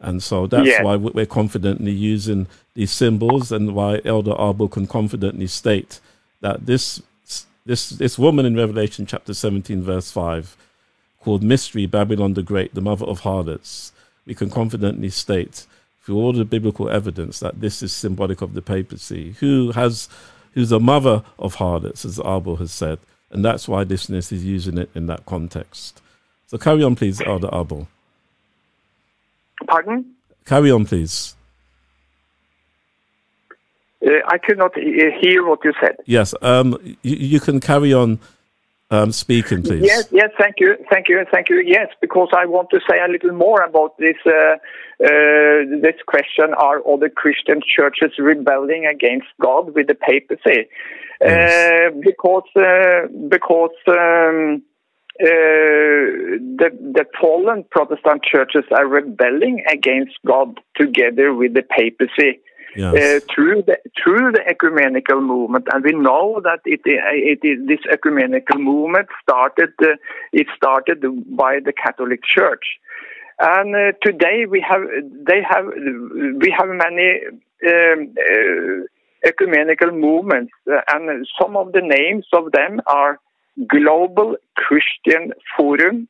And 0.00 0.22
so 0.22 0.46
that's 0.46 0.68
Yeah. 0.68 0.82
why 0.82 0.96
we're 0.96 1.24
confidently 1.26 1.92
using 1.92 2.46
these 2.74 2.90
symbols, 2.90 3.50
and 3.52 3.74
why 3.74 4.00
Elder 4.04 4.34
Abel 4.38 4.68
can 4.68 4.86
confidently 4.86 5.46
state 5.46 6.00
that 6.40 6.66
this 6.66 7.00
this 7.64 7.88
this 7.90 8.18
woman 8.18 8.44
in 8.44 8.54
Revelation 8.56 9.06
chapter 9.06 9.32
17, 9.32 9.82
verse 9.82 10.10
5, 10.10 10.56
called 11.20 11.42
Mystery 11.42 11.86
Babylon 11.86 12.34
the 12.34 12.42
Great, 12.42 12.74
the 12.74 12.82
mother 12.82 13.06
of 13.06 13.20
harlots, 13.20 13.92
we 14.26 14.34
can 14.34 14.50
confidently 14.50 15.08
state 15.08 15.64
through 16.04 16.16
all 16.16 16.32
the 16.32 16.44
biblical 16.44 16.90
evidence 16.90 17.40
that 17.40 17.60
this 17.60 17.82
is 17.82 17.92
symbolic 17.92 18.42
of 18.42 18.52
the 18.52 18.62
papacy, 18.62 19.32
who 19.40 19.72
has 19.72 20.08
who's 20.52 20.70
a 20.70 20.78
mother 20.78 21.24
of 21.38 21.56
harlots, 21.56 22.04
as 22.04 22.18
Abel 22.20 22.56
has 22.56 22.70
said, 22.70 22.98
and 23.30 23.44
that's 23.44 23.66
why 23.66 23.84
this 23.84 24.10
is 24.10 24.44
using 24.44 24.78
it 24.78 24.90
in 24.94 25.06
that 25.06 25.24
context. 25.24 26.00
So 26.46 26.58
carry 26.58 26.82
on, 26.82 26.94
please, 26.94 27.20
Elder 27.22 27.48
Abel. 27.52 27.88
Pardon? 29.66 30.14
Carry 30.44 30.70
on, 30.70 30.84
please. 30.84 31.34
Uh, 34.06 34.10
I 34.28 34.36
could 34.36 34.58
not 34.58 34.76
uh, 34.76 34.80
hear 35.20 35.44
what 35.46 35.64
you 35.64 35.72
said. 35.80 35.96
Yes, 36.04 36.34
um, 36.42 36.78
you, 37.02 37.16
you 37.16 37.40
can 37.40 37.60
carry 37.60 37.94
on 37.94 38.20
um, 38.90 39.12
speaking, 39.12 39.62
please. 39.62 39.82
Yes, 39.82 40.08
yes, 40.12 40.30
thank 40.38 40.56
you, 40.58 40.76
thank 40.90 41.08
you, 41.08 41.24
thank 41.32 41.48
you. 41.48 41.62
Yes, 41.64 41.88
because 42.00 42.28
I 42.36 42.46
want 42.46 42.70
to 42.70 42.80
say 42.88 43.00
a 43.00 43.10
little 43.10 43.32
more 43.32 43.62
about 43.62 43.96
this 43.98 44.16
uh, 44.26 44.56
uh, 45.02 45.78
this 45.80 45.96
question: 46.06 46.54
Are 46.54 46.86
other 46.86 47.08
Christian 47.08 47.60
churches 47.64 48.12
rebelling 48.18 48.86
against 48.86 49.26
God 49.40 49.74
with 49.74 49.86
the 49.86 49.94
papacy? 49.94 50.68
Yes. 51.20 51.92
Uh, 51.92 52.00
because 52.04 52.48
uh, 52.56 53.08
because 53.28 53.76
um, 53.88 54.62
uh, 55.20 55.26
the 56.58 56.70
the 56.80 57.06
fallen 57.20 57.64
Protestant 57.70 58.22
churches 58.22 58.64
are 58.70 58.86
rebelling 58.86 59.64
against 59.70 60.14
God 60.26 60.60
together 60.76 61.32
with 61.32 61.54
the 61.54 61.62
papacy 61.62 62.40
Uh, 62.96 63.20
through 63.32 63.62
the 63.62 63.78
through 64.02 64.32
the 64.32 64.42
ecumenical 64.48 65.20
movement, 65.20 65.66
and 65.72 65.84
we 65.84 65.92
know 65.92 66.40
that 66.42 66.60
it 66.64 66.80
it 66.84 67.38
is 67.42 67.66
this 67.66 67.78
ecumenical 67.90 68.58
movement 68.58 69.08
started 69.22 69.72
uh, 69.82 69.94
it 70.32 70.48
started 70.56 71.00
by 71.36 71.60
the 71.64 71.72
Catholic 71.72 72.20
Church, 72.24 72.66
and 73.38 73.74
uh, 73.76 73.92
today 74.02 74.46
we 74.48 74.60
have 74.68 74.82
they 75.26 75.40
have 75.48 75.66
we 75.66 76.54
have 76.56 76.68
many 76.68 77.20
um, 77.68 78.86
ecumenical 79.24 79.92
movements, 79.92 80.52
and 80.66 81.26
some 81.40 81.56
of 81.56 81.72
the 81.72 81.80
names 81.80 82.26
of 82.32 82.50
them 82.52 82.80
are 82.86 83.20
Global 83.68 84.36
Christian 84.56 85.32
Forum, 85.56 86.08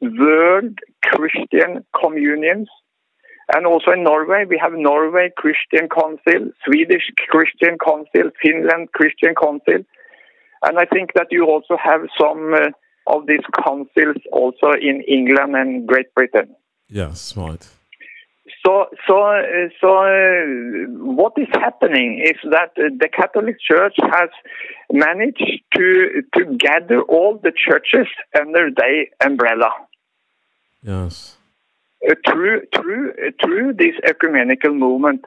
World 0.00 0.78
Christian 1.02 1.84
Communions. 2.00 2.68
And 3.54 3.66
also 3.66 3.92
in 3.92 4.04
Norway, 4.04 4.44
we 4.48 4.58
have 4.58 4.72
Norway 4.72 5.30
Christian 5.36 5.88
Council, 5.88 6.50
Swedish 6.64 7.10
Christian 7.28 7.76
Council, 7.78 8.30
Finland 8.40 8.92
Christian 8.92 9.34
Council. 9.34 9.84
And 10.62 10.78
I 10.78 10.84
think 10.84 11.14
that 11.14 11.26
you 11.30 11.46
also 11.46 11.76
have 11.82 12.02
some 12.20 12.54
uh, 12.54 12.70
of 13.06 13.26
these 13.26 13.44
councils 13.64 14.16
also 14.32 14.72
in 14.80 15.02
England 15.08 15.56
and 15.56 15.86
Great 15.88 16.14
Britain. 16.14 16.54
Yes, 16.88 17.36
right. 17.36 17.66
So, 18.64 18.86
so, 19.08 19.22
uh, 19.22 19.42
so, 19.80 19.96
uh, 19.96 20.44
what 21.14 21.32
is 21.36 21.48
happening 21.52 22.22
is 22.24 22.38
that 22.50 22.70
uh, 22.78 22.90
the 22.96 23.08
Catholic 23.08 23.56
Church 23.60 23.96
has 23.98 24.30
managed 24.92 25.62
to 25.74 26.22
to 26.34 26.56
gather 26.58 27.02
all 27.02 27.40
the 27.42 27.52
churches 27.52 28.06
under 28.38 28.70
their 28.70 29.06
umbrella 29.24 29.70
Yes. 30.82 31.36
Through 32.26 32.62
through 32.74 33.10
uh, 33.12 33.30
through 33.44 33.74
this 33.74 33.94
ecumenical 34.04 34.74
movement, 34.74 35.24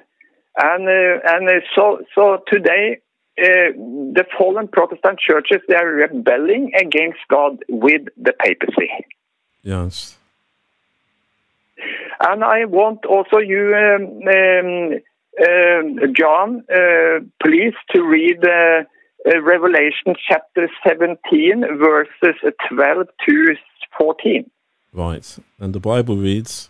and 0.57 0.87
uh, 0.87 1.19
and 1.25 1.49
uh, 1.49 1.53
so 1.75 1.99
so 2.13 2.39
today. 2.51 2.99
Uh, 3.37 3.75
the 4.13 4.23
fallen 4.37 4.65
Protestant 4.69 5.19
churches 5.19 5.57
they 5.67 5.75
are 5.75 5.85
rebelling 5.85 6.71
against 6.79 7.19
God 7.29 7.57
with 7.67 8.03
the 8.15 8.31
papacy, 8.31 8.89
Yes. 9.61 10.17
and 12.21 12.45
I 12.45 12.63
want 12.63 13.05
also 13.05 13.39
you, 13.39 13.75
um, 13.75 14.21
um, 14.25 15.01
um, 15.45 16.13
John, 16.15 16.63
uh, 16.73 17.25
please 17.43 17.73
to 17.93 18.03
read 18.03 18.39
uh, 18.45 18.83
uh, 19.27 19.41
Revelation 19.41 20.15
chapter 20.29 20.69
17, 20.87 21.65
verses 21.77 22.35
12 22.69 23.07
to 23.27 23.55
14. 23.97 24.49
Right. 24.95 25.37
And 25.59 25.75
the 25.75 25.81
Bible 25.81 26.15
reads 26.15 26.69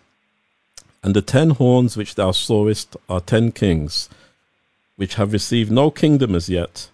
And 1.03 1.15
the 1.15 1.21
ten 1.21 1.51
horns 1.51 1.95
which 1.95 2.15
thou 2.15 2.31
sawest 2.31 2.97
are 3.07 3.21
ten 3.21 3.51
kings, 3.51 4.09
which 4.95 5.13
have 5.15 5.31
received 5.31 5.71
no 5.71 5.91
kingdom 5.91 6.33
as 6.33 6.49
yet, 6.49 6.89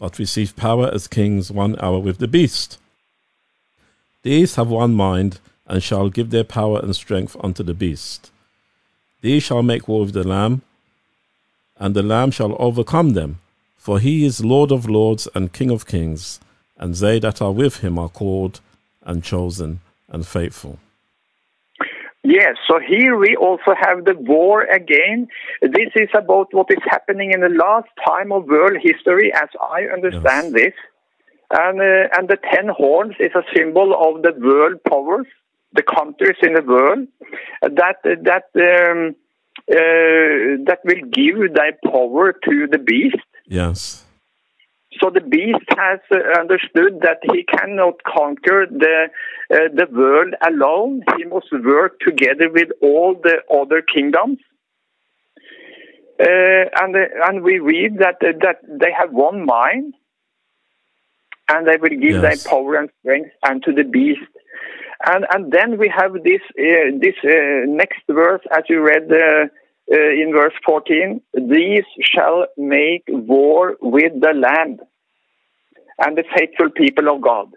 but 0.00 0.18
receive 0.18 0.56
power 0.56 0.90
as 0.92 1.06
kings 1.06 1.52
one 1.52 1.78
hour 1.78 2.00
with 2.00 2.18
the 2.18 2.26
beast. 2.26 2.78
These 4.24 4.56
have 4.56 4.66
one 4.66 4.94
mind, 4.94 5.38
and 5.68 5.80
shall 5.80 6.10
give 6.10 6.30
their 6.30 6.42
power 6.42 6.80
and 6.80 6.94
strength 6.96 7.36
unto 7.40 7.62
the 7.62 7.72
beast. 7.72 8.32
These 9.20 9.44
shall 9.44 9.62
make 9.62 9.86
war 9.86 10.00
with 10.00 10.12
the 10.12 10.26
Lamb, 10.26 10.62
and 11.78 11.94
the 11.94 12.02
Lamb 12.02 12.32
shall 12.32 12.56
overcome 12.58 13.10
them, 13.10 13.38
for 13.76 14.00
he 14.00 14.24
is 14.24 14.44
Lord 14.44 14.72
of 14.72 14.88
lords 14.88 15.28
and 15.36 15.52
King 15.52 15.70
of 15.70 15.86
kings, 15.86 16.40
and 16.76 16.96
they 16.96 17.20
that 17.20 17.40
are 17.40 17.52
with 17.52 17.78
him 17.78 17.96
are 17.96 18.08
called 18.08 18.60
and 19.04 19.22
chosen 19.22 19.80
and 20.14 20.26
faithful. 20.26 20.78
Yes, 22.22 22.56
so 22.66 22.80
here 22.80 23.18
we 23.18 23.36
also 23.36 23.74
have 23.78 24.06
the 24.06 24.14
war 24.14 24.62
again. 24.62 25.28
This 25.60 25.90
is 25.94 26.08
about 26.14 26.48
what 26.52 26.68
is 26.70 26.82
happening 26.94 27.32
in 27.32 27.40
the 27.40 27.50
last 27.50 27.88
time 28.06 28.32
of 28.32 28.46
world 28.46 28.78
history, 28.82 29.30
as 29.34 29.50
I 29.60 29.82
understand 29.92 30.54
this. 30.54 30.72
And, 31.50 31.80
uh, 31.80 32.08
and 32.16 32.28
the 32.28 32.38
ten 32.52 32.68
horns 32.68 33.14
is 33.20 33.32
a 33.34 33.44
symbol 33.54 33.92
of 33.92 34.22
the 34.22 34.32
world 34.40 34.82
powers, 34.88 35.26
the 35.74 35.82
countries 35.82 36.38
in 36.42 36.54
the 36.54 36.62
world 36.62 37.06
that 37.60 37.98
that 38.02 38.46
um, 38.70 39.14
uh, 39.70 40.64
that 40.68 40.80
will 40.84 41.04
give 41.10 41.36
their 41.54 41.74
power 41.84 42.32
to 42.32 42.66
the 42.70 42.78
beast. 42.78 43.16
Yes. 43.46 44.04
So 45.00 45.10
the 45.10 45.20
beast 45.20 45.66
has 45.76 46.00
uh, 46.10 46.38
understood 46.38 47.00
that 47.02 47.18
he 47.32 47.44
cannot 47.44 48.02
conquer 48.04 48.66
the 48.70 49.08
uh, 49.52 49.56
the 49.74 49.86
world 49.92 50.34
alone. 50.46 51.02
He 51.16 51.24
must 51.24 51.52
work 51.52 51.98
together 52.00 52.48
with 52.50 52.68
all 52.82 53.14
the 53.22 53.38
other 53.52 53.82
kingdoms. 53.82 54.38
Uh, 56.20 56.70
and 56.80 56.94
uh, 56.94 57.26
and 57.26 57.42
we 57.42 57.58
read 57.58 57.98
that 57.98 58.16
uh, 58.22 58.32
that 58.40 58.58
they 58.68 58.92
have 58.96 59.12
one 59.12 59.44
mind, 59.44 59.94
and 61.48 61.66
they 61.66 61.76
will 61.76 61.98
give 62.00 62.18
Yes. 62.18 62.22
their 62.22 62.38
power 62.38 62.76
and 62.76 62.90
strength 63.00 63.30
unto 63.42 63.72
the 63.74 63.82
beast. 63.84 64.20
And 65.04 65.26
and 65.32 65.52
then 65.52 65.76
we 65.78 65.92
have 65.94 66.12
this 66.22 66.40
uh, 66.58 66.90
this 67.00 67.16
uh, 67.24 67.66
next 67.66 68.02
verse, 68.08 68.42
as 68.56 68.62
you 68.68 68.80
read 68.80 69.10
uh, 69.92 69.94
uh, 69.96 70.22
in 70.22 70.32
verse 70.32 70.54
fourteen. 70.64 71.20
These 71.34 71.84
shall 72.02 72.46
make 72.56 73.04
war 73.08 73.76
with 73.80 74.12
the 74.20 74.32
land 74.34 74.80
and 75.98 76.16
the 76.16 76.24
faithful 76.36 76.70
people 76.70 77.08
of 77.14 77.20
God. 77.22 77.48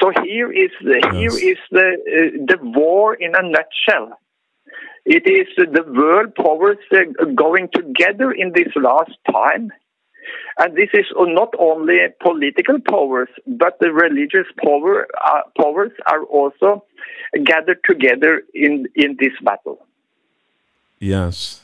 So 0.00 0.12
here 0.24 0.52
is 0.52 0.70
the, 0.82 1.00
Yes. 1.12 1.34
is 1.34 1.58
the 1.70 1.88
uh, 1.88 2.44
the 2.46 2.58
war 2.62 3.14
in 3.14 3.34
a 3.34 3.42
nutshell. 3.42 4.18
It 5.04 5.26
is 5.26 5.48
the 5.56 5.82
world 5.82 6.34
powers 6.34 6.78
uh, 6.92 7.24
going 7.34 7.68
together 7.72 8.30
in 8.32 8.52
this 8.54 8.72
last 8.76 9.12
time. 9.30 9.72
And 10.58 10.76
this 10.76 10.90
is 10.94 11.06
not 11.16 11.54
only 11.58 11.96
political 12.20 12.78
powers, 12.80 13.28
but 13.46 13.78
the 13.80 13.92
religious 13.92 14.46
power, 14.62 15.08
uh, 15.24 15.40
powers 15.60 15.90
are 16.06 16.22
also 16.24 16.84
gathered 17.44 17.80
together 17.88 18.42
in, 18.54 18.86
in 18.94 19.16
this 19.18 19.32
battle. 19.42 19.84
Yes. 21.00 21.62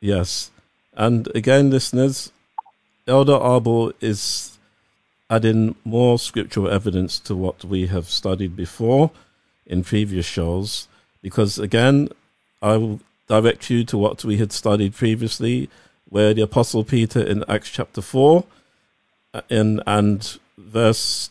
Yes. 0.00 0.50
And 0.94 1.28
again, 1.34 1.70
listeners, 1.70 2.32
Elder 3.06 3.36
Abel 3.36 3.92
is 4.00 4.58
adding 5.28 5.74
more 5.84 6.18
scriptural 6.18 6.68
evidence 6.68 7.18
to 7.20 7.36
what 7.36 7.64
we 7.64 7.86
have 7.86 8.08
studied 8.08 8.56
before 8.56 9.10
in 9.66 9.84
previous 9.84 10.26
shows. 10.26 10.88
Because 11.22 11.58
again, 11.58 12.08
I 12.62 12.76
will 12.76 13.00
direct 13.28 13.70
you 13.70 13.84
to 13.84 13.98
what 13.98 14.24
we 14.24 14.38
had 14.38 14.52
studied 14.52 14.94
previously, 14.94 15.68
where 16.08 16.34
the 16.34 16.42
Apostle 16.42 16.84
Peter 16.84 17.22
in 17.22 17.44
Acts 17.48 17.70
chapter 17.70 18.00
4 18.00 18.44
uh, 19.32 19.40
in, 19.48 19.82
and 19.86 20.38
verse 20.56 21.30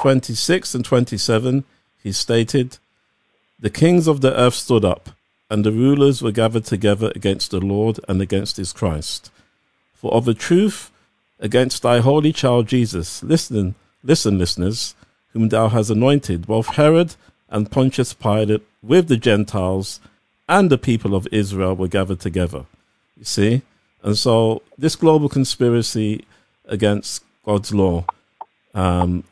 26 0.00 0.74
and 0.74 0.84
27, 0.84 1.64
he 2.02 2.12
stated, 2.12 2.78
The 3.58 3.70
kings 3.70 4.06
of 4.06 4.20
the 4.20 4.36
earth 4.38 4.54
stood 4.54 4.84
up, 4.84 5.10
and 5.50 5.64
the 5.64 5.72
rulers 5.72 6.22
were 6.22 6.30
gathered 6.30 6.64
together 6.64 7.10
against 7.16 7.50
the 7.50 7.60
Lord 7.60 7.98
and 8.08 8.22
against 8.22 8.56
his 8.56 8.72
Christ. 8.72 9.30
For 9.94 10.12
of 10.14 10.28
a 10.28 10.34
truth, 10.34 10.90
against 11.40 11.82
thy 11.82 11.98
holy 11.98 12.32
child 12.32 12.68
Jesus, 12.68 13.22
listen, 13.22 13.74
listen, 14.04 14.38
listeners, 14.38 14.94
whom 15.32 15.48
thou 15.48 15.68
hast 15.68 15.90
anointed, 15.90 16.46
both 16.46 16.68
Herod 16.68 17.16
and 17.48 17.70
Pontius 17.70 18.14
Pilate 18.14 18.62
with 18.82 19.08
the 19.08 19.16
Gentiles 19.16 20.00
and 20.48 20.70
the 20.70 20.78
people 20.78 21.14
of 21.14 21.28
Israel 21.32 21.74
were 21.74 21.88
gathered 21.88 22.20
together. 22.20 22.64
You 23.16 23.24
see? 23.24 23.62
And 24.02 24.16
so 24.16 24.62
this 24.78 24.96
global 24.96 25.28
conspiracy 25.28 26.24
against 26.66 27.24
God's 27.44 27.74
law, 27.74 28.04
um, 28.74 29.24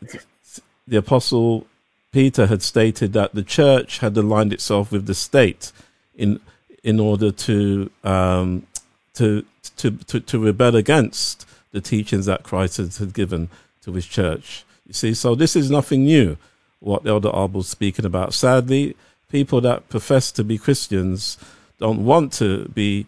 the 0.86 0.96
apostle 0.96 1.66
Peter 2.12 2.46
had 2.46 2.62
stated 2.62 3.12
that 3.12 3.34
the 3.34 3.42
church 3.42 3.98
had 3.98 4.16
aligned 4.16 4.52
itself 4.52 4.90
with 4.90 5.06
the 5.06 5.14
state 5.14 5.72
in 6.18 6.40
in 6.84 7.00
order 7.00 7.30
to 7.30 7.90
um, 8.04 8.66
to, 9.14 9.44
to 9.78 9.92
to 9.92 10.20
to 10.20 10.38
rebel 10.38 10.76
against 10.76 11.46
the 11.72 11.80
teachings 11.80 12.26
that 12.26 12.42
Christ 12.42 12.76
had, 12.76 13.14
given 13.14 13.48
to 13.82 13.92
his 13.92 14.06
church. 14.06 14.64
You 14.86 14.94
see, 14.94 15.14
so 15.14 15.34
this 15.34 15.56
is 15.56 15.70
nothing 15.70 16.04
new. 16.04 16.36
What 16.80 17.06
Elder 17.06 17.30
Abel's 17.34 17.68
speaking 17.68 18.04
about. 18.04 18.34
Sadly, 18.34 18.96
people 19.30 19.60
that 19.62 19.88
profess 19.88 20.30
to 20.32 20.44
be 20.44 20.58
Christians 20.58 21.36
don't 21.78 22.04
want 22.04 22.32
to 22.34 22.68
be 22.68 23.06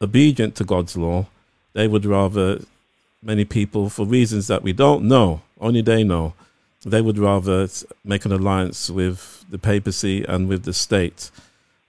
obedient 0.00 0.54
to 0.56 0.64
God's 0.64 0.96
law. 0.96 1.26
They 1.72 1.88
would 1.88 2.04
rather, 2.04 2.60
many 3.22 3.44
people, 3.44 3.90
for 3.90 4.06
reasons 4.06 4.46
that 4.46 4.62
we 4.62 4.72
don't 4.72 5.04
know, 5.04 5.42
only 5.60 5.82
they 5.82 6.04
know, 6.04 6.34
they 6.84 7.00
would 7.00 7.18
rather 7.18 7.68
make 8.04 8.24
an 8.24 8.32
alliance 8.32 8.88
with 8.88 9.44
the 9.50 9.58
papacy 9.58 10.24
and 10.24 10.48
with 10.48 10.62
the 10.62 10.72
state. 10.72 11.30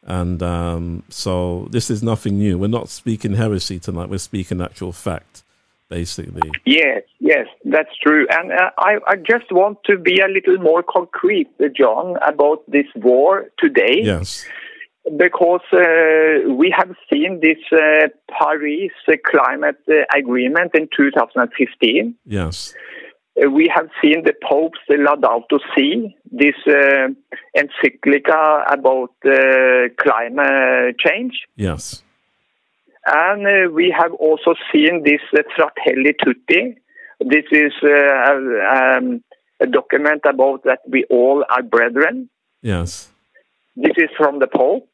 And 0.10 0.42
um, 0.42 1.04
so 1.10 1.68
this 1.70 1.92
is 1.92 2.02
nothing 2.02 2.40
new. 2.40 2.58
We're 2.58 2.68
not 2.68 2.90
speaking 2.90 3.36
heresy 3.36 3.80
tonight. 3.80 4.10
We're 4.10 4.18
speaking 4.18 4.60
actual 4.60 4.92
fact, 4.92 5.44
basically. 5.88 6.50
Yes, 6.66 7.04
yes, 7.20 7.46
that's 7.64 7.96
true. 8.02 8.26
And 8.32 8.52
uh, 8.52 8.72
I, 8.80 8.98
I 9.08 9.16
just 9.18 9.52
want 9.52 9.78
to 9.86 10.00
be 10.00 10.20
a 10.20 10.28
little 10.28 10.58
more 10.58 10.82
concrete, 10.82 11.52
uh, 11.64 11.68
John, 11.68 12.18
about 12.28 12.64
this 12.68 12.88
war 12.96 13.46
today. 13.60 14.02
Yes. 14.02 14.46
because 15.16 15.62
uh, 15.72 16.52
we 16.54 16.74
have 16.76 16.96
seen 17.12 17.40
this 17.42 17.58
uh, 17.72 18.08
Paris 18.30 18.92
uh, 19.08 19.14
climate 19.26 19.80
uh, 19.90 20.18
agreement 20.18 20.72
in 20.74 20.90
2015. 20.96 22.16
Yes. 22.26 22.74
Uh, 23.40 23.50
we 23.50 23.72
have 23.74 23.90
seen 24.02 24.24
the 24.24 24.34
Pope's 24.48 24.80
Laudato 24.90 25.60
Si, 25.76 26.16
this 26.32 26.56
uh, 26.68 27.08
encyclica 27.56 28.64
about 28.72 29.14
uh, 29.26 29.90
climate 29.98 30.98
change. 31.00 31.48
Yes. 31.56 32.04
And 33.06 33.46
uh, 33.48 33.72
we 33.72 33.94
have 33.98 34.14
also 34.14 34.56
seen 34.72 35.04
this 35.04 35.22
Fratelli 35.56 36.14
Tutti. 36.24 36.76
This 37.20 37.46
is 37.52 37.74
uh, 37.84 38.98
um, 38.98 39.24
a 39.60 39.68
document 39.68 40.22
about 40.26 40.64
that 40.64 40.80
we 40.88 41.06
all 41.10 41.44
are 41.50 41.64
brethren. 41.64 42.30
Yes. 42.62 43.10
This 43.76 43.94
is 43.98 44.10
from 44.18 44.40
the 44.40 44.48
Pope. 44.48 44.88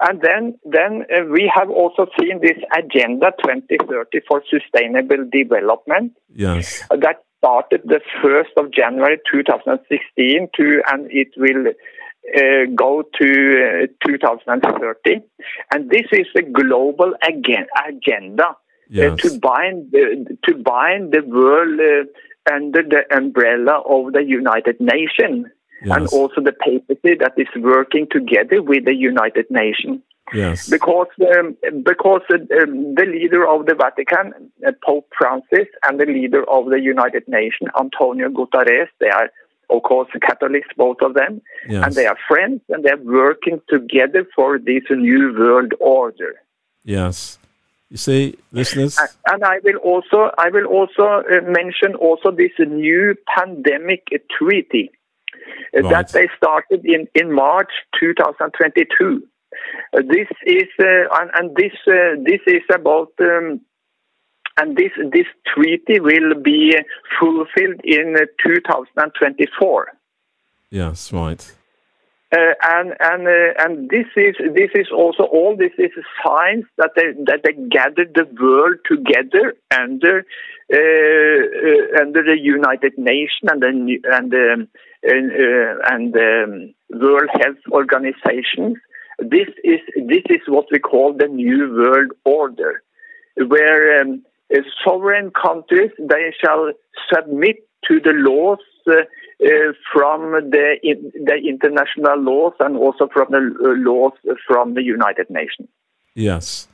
And 0.00 0.20
then, 0.20 0.58
then 0.64 1.04
uh, 1.14 1.24
we 1.30 1.50
have 1.54 1.70
also 1.70 2.06
seen 2.18 2.40
this 2.40 2.58
Agenda 2.76 3.32
2030 3.44 4.20
for 4.26 4.42
Sustainable 4.50 5.28
Development 5.30 6.12
Yes. 6.34 6.82
that 6.90 7.22
started 7.42 7.82
the 7.84 8.00
1st 8.22 8.54
of 8.56 8.70
January 8.72 9.18
2016 9.30 10.48
to, 10.56 10.82
and 10.86 11.10
it 11.10 11.28
will 11.36 11.66
uh, 11.68 12.70
go 12.76 13.02
to 13.20 13.84
uh, 13.84 14.06
2030. 14.06 15.20
And 15.74 15.90
this 15.90 16.06
is 16.12 16.26
a 16.36 16.42
global 16.42 17.14
agen- 17.28 17.66
agenda 17.88 18.56
uh, 18.96 19.16
to 19.16 19.38
bind 19.40 19.90
the, 19.90 20.36
to 20.44 20.54
bind 20.54 21.12
the 21.12 21.22
world 21.26 21.80
uh, 21.80 22.54
under 22.54 22.82
the 22.82 23.02
umbrella 23.14 23.82
of 23.88 24.12
the 24.12 24.22
United 24.22 24.80
Nations 24.80 25.46
and 25.84 26.06
also 26.08 26.40
the 26.40 26.52
papacy 26.52 27.16
that 27.18 27.32
is 27.36 27.48
working 27.56 28.06
together 28.08 28.62
with 28.62 28.84
the 28.84 28.94
United 28.94 29.46
Nations. 29.50 30.00
Yes. 30.34 30.68
Because 30.68 31.08
um, 31.38 31.56
because 31.82 32.22
uh, 32.32 32.36
um, 32.62 32.94
the 32.94 33.04
leader 33.06 33.46
of 33.48 33.66
the 33.66 33.74
Vatican, 33.74 34.50
uh, 34.66 34.72
Pope 34.84 35.08
Francis, 35.16 35.68
and 35.86 35.98
the 36.00 36.06
leader 36.06 36.48
of 36.50 36.66
the 36.66 36.80
United 36.80 37.24
Nations, 37.28 37.70
Antonio 37.78 38.28
Guterres, 38.28 38.88
they 39.00 39.08
are 39.10 39.30
of 39.70 39.82
course 39.82 40.08
Catholics, 40.20 40.68
both 40.76 40.98
of 41.02 41.14
them, 41.14 41.40
Yes. 41.68 41.84
and 41.86 41.94
they 41.94 42.06
are 42.06 42.18
friends, 42.28 42.60
and 42.68 42.84
they 42.84 42.90
are 42.90 43.02
working 43.02 43.60
together 43.68 44.26
for 44.34 44.58
this 44.58 44.82
new 44.90 45.34
world 45.38 45.72
order. 45.80 46.34
Yes. 46.84 47.38
You 47.88 47.98
see, 47.98 48.36
listeners, 48.52 48.98
And 49.26 49.44
I 49.44 49.58
will 49.64 49.76
also 49.76 50.30
I 50.38 50.48
will 50.48 50.64
also 50.66 51.04
uh, 51.30 51.42
mention 51.46 51.94
also 51.94 52.30
this 52.30 52.52
new 52.58 53.14
pandemic 53.36 54.02
treaty 54.38 54.90
uh, 55.76 55.82
Right. 55.82 55.90
that 55.90 56.08
they 56.12 56.28
started 56.36 56.80
in 56.84 57.06
in 57.14 57.32
March 57.32 57.70
2022. 58.00 59.22
This 59.92 60.28
is 60.46 60.68
uh, 60.80 61.08
and, 61.18 61.30
and 61.34 61.56
this 61.56 61.72
uh, 61.86 62.16
this 62.24 62.40
is 62.46 62.62
about 62.74 63.12
um, 63.20 63.60
and 64.58 64.76
this 64.76 64.92
this 65.12 65.26
treaty 65.54 66.00
will 66.00 66.34
be 66.42 66.74
fulfilled 67.18 67.80
in 67.84 68.16
uh, 68.16 68.26
2024. 68.44 69.88
yes, 70.70 71.12
right. 71.12 71.52
Uh, 72.34 72.54
and 72.62 72.94
and 73.00 73.28
uh, 73.28 73.52
and 73.58 73.90
this 73.90 74.06
is 74.16 74.34
this 74.54 74.70
is 74.74 74.86
also 74.90 75.24
all 75.24 75.54
this 75.54 75.72
is 75.78 75.90
signs 76.24 76.64
that 76.78 76.90
they 76.96 77.12
that 77.26 77.40
they 77.44 77.52
gathered 77.68 78.14
the 78.14 78.24
world 78.40 78.76
together 78.86 79.54
under 79.78 80.24
uh, 80.72 80.76
uh, 80.78 82.00
under 82.00 82.22
the 82.22 82.38
United 82.40 82.96
Nations 82.96 83.50
and 83.50 83.62
the 83.62 83.98
and 84.04 84.32
uh, 84.32 85.94
and 85.94 86.16
um, 86.16 86.74
World 86.90 87.28
Health 87.34 87.58
Organization. 87.70 88.80
This 89.18 89.48
is 89.64 89.80
this 89.96 90.22
is 90.30 90.40
what 90.46 90.66
we 90.70 90.78
call 90.78 91.12
the 91.12 91.28
New 91.28 91.74
World 91.76 92.12
Order, 92.24 92.82
where 93.36 94.00
um, 94.00 94.22
uh, 94.54 94.60
sovereign 94.84 95.30
countries 95.30 95.90
they 95.98 96.34
shall 96.40 96.72
submit 97.12 97.56
to 97.88 98.00
the 98.00 98.12
laws 98.12 98.58
uh, 98.86 98.92
uh, 98.92 99.72
from 99.92 100.50
the 100.50 100.76
the 100.82 101.36
international 101.46 102.20
laws 102.20 102.54
and 102.60 102.76
also 102.76 103.08
from 103.08 103.28
the 103.30 103.38
uh, 103.38 103.90
laws 103.90 104.12
from 104.46 104.74
the 104.74 104.82
United 104.82 105.28
Nations. 105.30 105.68
Yes. 106.14 106.68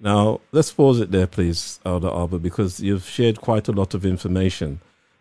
Now, 0.00 0.40
let's 0.50 0.72
pause 0.72 0.98
it 0.98 1.12
there, 1.12 1.28
please, 1.28 1.78
Elder 1.84 2.08
Abel, 2.08 2.40
because 2.40 2.80
you've 2.80 3.04
shared 3.04 3.40
quite 3.40 3.68
a 3.68 3.72
lot 3.72 3.94
of 3.94 4.04
information 4.04 4.80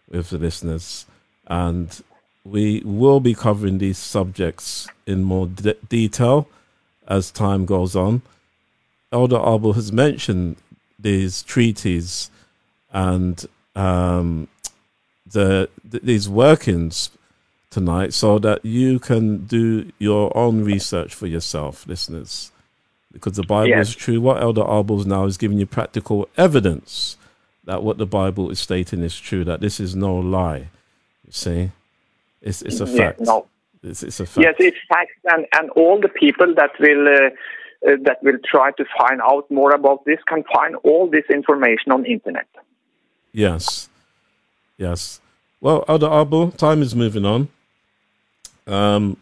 with 0.10 0.32
the 0.32 0.39
listeners. 0.39 1.06
And 1.45 2.02
we 2.43 2.82
will 2.86 3.19
be 3.19 3.34
covering 3.34 3.77
these 3.77 3.97
subjects 3.97 4.88
in 5.06 5.23
more 5.23 5.47
de- 5.47 5.75
detail 5.89 6.47
as 7.08 7.32
time 7.32 7.65
goes 7.65 7.95
on. 7.95 8.21
Elder 9.12 9.38
Abel 9.38 9.73
has 9.73 9.91
mentioned 9.91 10.56
these 10.97 11.43
treaties 11.43 12.32
and 12.91 13.45
um, 13.75 14.47
the, 15.32 15.69
th- 15.89 16.04
these 16.04 16.27
workings 16.30 17.12
tonight 17.69 18.13
so 18.13 18.39
that 18.39 18.63
you 18.65 18.99
can 18.99 19.45
do 19.45 19.91
your 19.99 20.36
own 20.36 20.63
research 20.63 21.13
for 21.13 21.27
yourself, 21.27 21.86
listeners 21.88 22.51
because 23.12 23.34
the 23.34 23.43
Bible 23.43 23.69
Yes. 23.69 23.89
is 23.89 23.95
true. 23.95 24.21
What 24.21 24.41
Elder 24.41 24.63
Abel's 24.63 25.06
now 25.06 25.25
is 25.25 25.38
giving 25.38 25.58
you 25.58 25.65
practical 25.65 26.30
evidence 26.38 27.17
that 27.65 27.84
what 27.84 27.97
the 27.97 28.06
Bible 28.06 28.49
is 28.49 28.60
stating 28.60 29.01
is 29.01 29.19
true, 29.19 29.43
that 29.43 29.60
this 29.60 29.80
is 29.80 29.95
no 29.95 30.15
lie. 30.15 30.69
You 31.25 31.32
see, 31.32 31.71
it's, 32.41 32.62
it's 32.62 32.82
a 32.82 32.86
Yeah, 32.86 32.97
fact. 32.97 33.21
no. 33.21 33.47
It's, 33.84 34.04
it's 34.04 34.19
a 34.19 34.25
fact. 34.25 34.43
Yes, 34.45 34.56
it's 34.60 34.77
facts, 34.88 35.13
and, 35.25 35.45
and 35.58 35.69
all 35.71 35.99
the 35.99 36.10
people 36.10 36.54
that 36.56 36.71
will 36.80 37.08
uh, 37.08 37.30
uh, 37.91 37.95
that 38.04 38.21
will 38.21 38.38
try 38.45 38.71
to 38.71 38.86
find 38.99 39.21
out 39.21 39.49
more 39.49 39.71
about 39.73 40.06
this 40.06 40.19
can 40.27 40.43
find 40.54 40.75
all 40.84 41.10
this 41.10 41.25
information 41.34 41.91
on 41.91 42.06
internet. 42.06 42.47
Yes. 43.34 43.89
Yes. 44.77 45.19
Well, 45.62 45.84
Elder 45.88 46.12
Abel, 46.12 46.51
time 46.51 46.82
is 46.84 46.95
moving 46.95 47.25
on. 47.25 47.49
Um, 48.67 49.17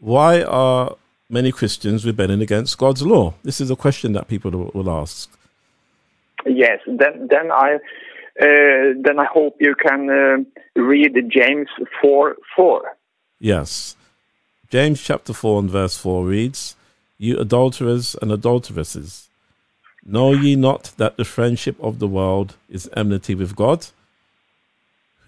why 0.00 0.42
are 0.42 0.96
many 1.28 1.52
Christians 1.52 2.06
rebelling 2.06 2.40
against 2.40 2.78
God's 2.78 3.02
law? 3.02 3.34
This 3.42 3.60
is 3.60 3.70
a 3.70 3.76
question 3.76 4.12
that 4.12 4.28
people 4.28 4.70
will 4.72 4.90
ask. 4.90 5.30
Yes, 6.46 6.78
then 6.86 7.28
then 7.28 7.50
I 7.50 7.78
then 8.38 9.18
I 9.18 9.26
hope 9.26 9.56
you 9.60 9.74
can 9.74 10.10
uh, 10.10 10.80
read 10.80 11.14
James 11.28 11.68
four 12.00 12.36
four. 12.54 12.96
Yes. 13.38 13.96
James 14.68 15.00
chapter 15.00 15.32
4 15.32 15.60
and 15.60 15.70
verse 15.70 15.96
4 15.96 16.24
reads, 16.24 16.74
You 17.18 17.38
adulterers 17.38 18.16
and 18.20 18.32
adulteresses, 18.32 19.28
know 20.04 20.32
ye 20.32 20.56
not 20.56 20.92
that 20.96 21.16
the 21.16 21.24
friendship 21.24 21.76
of 21.80 22.00
the 22.00 22.08
world 22.08 22.56
is 22.68 22.90
enmity 22.96 23.36
with 23.36 23.54
God? 23.54 23.86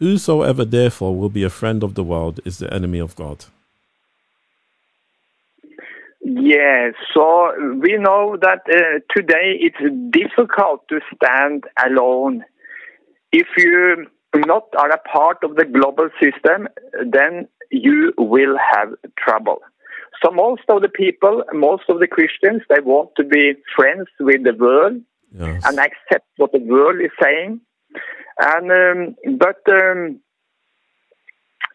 Whosoever 0.01 0.65
therefore 0.65 1.17
will 1.17 1.29
be 1.29 1.45
a 1.45 1.51
friend 1.51 1.85
of 1.85 1.95
the 1.95 2.05
world 2.05 2.41
is 2.45 2.59
the 2.59 2.73
enemy 2.73 2.99
of 2.99 3.15
God. 3.15 3.45
Yes, 6.21 6.95
so 7.15 7.53
we 7.81 7.97
know 7.97 8.37
that 8.41 8.63
uh, 8.69 9.01
today 9.17 9.59
it's 9.61 9.79
difficult 10.11 10.87
to 10.89 11.01
stand 11.15 11.65
alone. 11.85 12.45
If 13.33 13.47
you 13.57 14.07
not 14.35 14.65
are 14.79 14.91
a 14.91 14.99
part 14.99 15.39
of 15.43 15.57
the 15.57 15.65
global 15.65 16.09
system, 16.21 16.69
then 17.07 17.49
you 17.71 18.13
will 18.19 18.57
have 18.73 18.89
trouble. 19.19 19.59
So 20.23 20.31
most 20.31 20.63
of 20.69 20.83
the 20.83 20.89
people, 20.89 21.45
most 21.53 21.85
of 21.89 22.01
the 22.01 22.07
Christians, 22.07 22.63
they 22.69 22.81
want 22.81 23.11
to 23.17 23.25
be 23.25 23.55
friends 23.77 24.09
with 24.21 24.45
the 24.45 24.55
world 24.55 25.03
Yes. 25.39 25.63
and 25.67 25.79
accept 25.79 26.27
what 26.39 26.53
the 26.53 26.59
world 26.59 27.03
is 27.03 27.11
saying. 27.23 27.61
And 28.41 28.73
um, 28.73 29.15
but 29.37 29.61
um, 29.71 30.21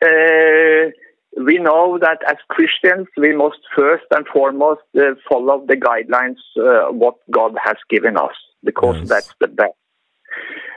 uh, 0.03 0.89
we 1.37 1.59
know 1.59 1.99
that 1.99 2.19
as 2.27 2.37
Christians, 2.49 3.07
we 3.15 3.35
must 3.35 3.59
first 3.75 4.05
and 4.15 4.25
foremost 4.27 4.81
uh, 4.97 5.13
follow 5.29 5.63
the 5.67 5.75
guidelines 5.75 6.37
uh, 6.57 6.91
what 6.91 7.15
God 7.29 7.55
has 7.63 7.75
given 7.89 8.17
us, 8.17 8.35
because 8.63 8.95
Yes. 9.01 9.09
that's 9.09 9.33
the 9.39 9.47
best. 9.47 9.73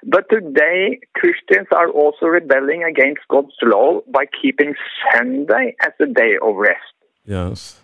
But 0.04 0.28
today, 0.30 1.00
Christians 1.14 1.66
are 1.72 1.90
also 1.90 2.26
rebelling 2.26 2.84
against 2.84 3.22
God's 3.28 3.56
law 3.62 4.00
by 4.08 4.24
keeping 4.40 4.74
Sunday 5.12 5.74
as 5.82 5.92
a 6.00 6.06
day 6.06 6.36
of 6.42 6.54
rest. 6.56 6.94
Yes. 7.24 7.80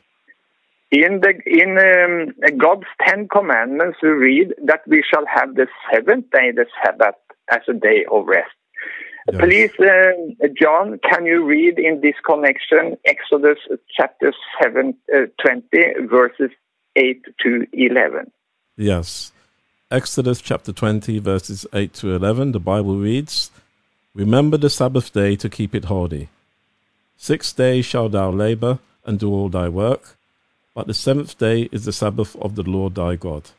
In 0.93 1.21
the 1.21 1.33
in 1.47 1.79
um, 1.79 2.59
God's 2.59 2.87
Ten 3.07 3.27
Commandments, 3.27 3.99
we 4.03 4.11
read 4.11 4.55
that 4.65 4.83
we 4.87 5.03
shall 5.03 5.25
have 5.27 5.55
the 5.55 5.67
seventh 5.91 6.31
day, 6.31 6.53
the 6.55 6.67
Sabbath, 6.85 7.15
as 7.51 7.63
a 7.69 7.73
day 7.73 8.05
of 8.11 8.27
rest. 8.27 8.51
Yes. 9.31 9.41
Please, 9.41 9.71
uh, 9.81 10.49
John, 10.61 10.99
can 11.09 11.27
you 11.27 11.45
read 11.45 11.79
in 11.79 12.01
this 12.01 12.15
connection 12.27 12.97
Exodus 13.07 13.59
chapter 13.97 14.33
7, 14.61 14.95
uh, 15.15 15.21
20, 15.41 16.07
verses 16.11 16.51
8 16.97 17.23
to 17.43 17.67
11? 17.73 18.31
Yes. 18.77 19.33
Exodus 19.93 20.41
chapter 20.41 20.73
20, 20.73 21.19
verses 21.19 21.67
8 21.75 21.93
to 21.93 22.15
11, 22.15 22.53
the 22.53 22.59
Bible 22.59 22.97
reads 22.97 23.51
Remember 24.15 24.57
the 24.57 24.71
Sabbath 24.71 25.13
day 25.13 25.37
to 25.37 25.51
keep 25.51 25.75
it 25.75 25.85
holy. 25.85 26.31
Six 27.19 27.53
days 27.53 27.85
shalt 27.85 28.13
thou 28.13 28.31
labor 28.31 28.79
and 29.05 29.19
do 29.19 29.31
all 29.31 29.51
thy 29.51 29.69
work, 29.69 30.17
but 30.75 30.87
the 30.87 30.95
seventh 30.95 31.37
day 31.37 31.69
is 31.73 31.85
the 31.85 31.93
Sabbath 31.93 32.35
of 32.37 32.55
the 32.55 32.63
Lord 32.63 32.95
thy 32.95 33.17
God. 33.17 33.51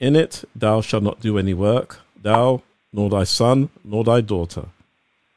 In 0.00 0.16
it 0.16 0.42
thou 0.56 0.80
shalt 0.80 1.04
not 1.04 1.20
do 1.20 1.38
any 1.38 1.54
work, 1.54 2.00
thou, 2.20 2.62
nor 2.92 3.08
thy 3.08 3.22
son, 3.22 3.70
nor 3.84 4.02
thy 4.02 4.22
daughter, 4.22 4.64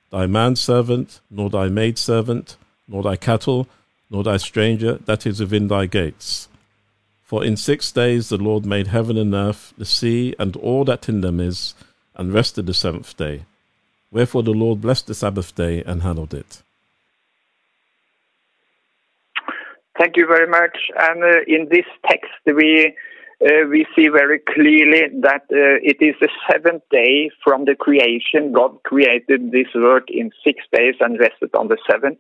thy 0.10 0.26
manservant, 0.26 1.20
nor 1.30 1.52
thy 1.52 1.70
maidservant, 1.70 2.58
nor 2.88 3.04
thy 3.04 3.16
cattle, 3.16 3.68
nor 4.10 4.24
thy 4.24 4.38
stranger 4.38 4.94
that 5.06 5.28
is 5.28 5.40
within 5.40 5.68
thy 5.68 5.86
gates. 5.86 6.49
For 7.30 7.46
in 7.46 7.58
six 7.58 7.92
days 7.92 8.30
the 8.30 8.40
Lord 8.40 8.66
made 8.66 8.88
heaven 8.88 9.16
and 9.16 9.36
earth, 9.36 9.72
the 9.78 9.86
sea, 9.86 10.34
and 10.40 10.56
all 10.56 10.84
that 10.86 11.08
in 11.08 11.22
them 11.22 11.40
is, 11.40 11.76
and 12.16 12.34
rested 12.34 12.66
the 12.66 12.74
seventh 12.74 13.16
day. 13.18 13.46
Wherefore 14.10 14.42
the 14.42 14.60
Lord 14.64 14.82
blessed 14.82 15.06
the 15.06 15.14
Sabbath 15.14 15.54
day 15.54 15.84
and 15.84 16.02
hallowed 16.02 16.34
it. 16.34 16.64
Thank 20.00 20.18
you 20.18 20.26
very 20.26 20.48
much. 20.48 20.76
And 20.98 21.24
uh, 21.24 21.42
in 21.46 21.68
this 21.70 21.86
text, 22.08 22.32
we 22.48 22.96
uh, 23.46 23.68
we 23.70 23.86
see 23.96 24.08
very 24.08 24.40
clearly 24.40 25.04
that 25.22 25.44
uh, 25.52 25.78
it 25.92 25.98
is 26.02 26.16
the 26.20 26.30
seventh 26.52 26.82
day 26.90 27.30
from 27.44 27.66
the 27.66 27.76
creation. 27.76 28.54
God 28.54 28.82
created 28.82 29.52
this 29.52 29.68
world 29.76 30.10
in 30.10 30.32
six 30.44 30.64
days 30.74 30.96
and 31.00 31.20
rested 31.20 31.54
on 31.54 31.68
the 31.68 31.78
seventh. 31.88 32.18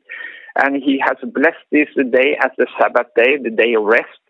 And 0.55 0.75
He 0.75 1.01
has 1.03 1.17
blessed 1.33 1.65
this 1.71 1.89
day 1.95 2.37
as 2.39 2.51
the 2.59 2.67
Sabbath 2.79 3.07
day, 3.15 3.37
the 3.41 3.49
day 3.49 3.73
of 3.73 3.85
rest. 3.85 4.21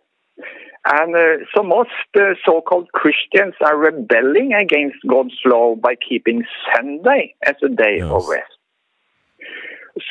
And 0.91 1.15
uh, 1.15 1.45
so 1.55 1.61
most 1.61 1.89
uh, 2.17 2.33
so-called 2.43 2.91
Christians 2.93 3.53
are 3.61 3.77
rebelling 3.77 4.53
against 4.53 4.97
God's 5.07 5.35
law 5.45 5.75
by 5.75 5.93
keeping 5.95 6.43
Sunday 6.75 7.35
as 7.45 7.55
a 7.63 7.69
day 7.69 7.97
Yes. 7.99 8.09
of 8.11 8.25
rest. 8.27 8.51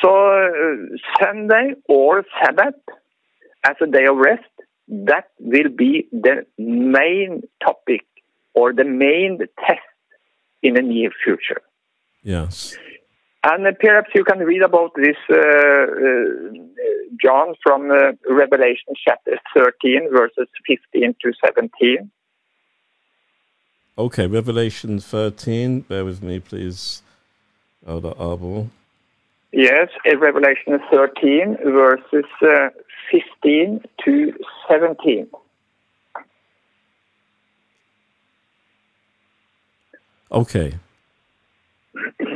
So 0.01 0.09
uh, 0.09 0.97
Sunday 1.21 1.73
or 1.87 2.23
Sabbath 2.41 2.75
as 3.65 3.75
a 3.81 3.87
day 3.87 4.05
of 4.09 4.17
rest, 4.17 4.43
that 4.87 5.25
will 5.39 5.69
be 5.75 6.07
the 6.11 6.45
main 6.57 7.41
topic 7.63 8.05
or 8.53 8.71
the 8.73 8.85
main 8.85 9.39
test 9.65 9.79
in 10.63 10.75
the 10.75 10.81
near 10.81 11.09
future. 11.23 11.61
Yes. 12.23 12.77
And 13.43 13.65
uh, 13.65 13.71
perhaps 13.79 14.09
you 14.13 14.23
can 14.23 14.39
read 14.39 14.61
about 14.61 14.91
this, 14.95 15.15
uh, 15.29 15.37
uh, 15.37 16.53
John, 17.23 17.55
from 17.63 17.89
uh, 17.89 18.11
Revelation 18.29 18.93
chapter 19.01 19.37
13, 19.55 20.09
verses 20.11 20.47
15 20.67 21.15
to 21.23 21.31
17. 21.45 22.11
Okay, 23.97 24.27
Revelation 24.27 24.99
13. 24.99 25.81
Bear 25.81 26.03
with 26.03 26.21
me, 26.21 26.39
please, 26.39 27.01
Elder 27.87 28.13
Abel. 28.19 28.69
Yes, 29.51 29.89
Revelation 30.05 30.79
13, 30.91 31.57
verses 31.63 32.25
uh, 32.41 32.69
15 33.11 33.81
to 34.05 34.33
17. 34.69 35.27
Okay. 40.31 40.75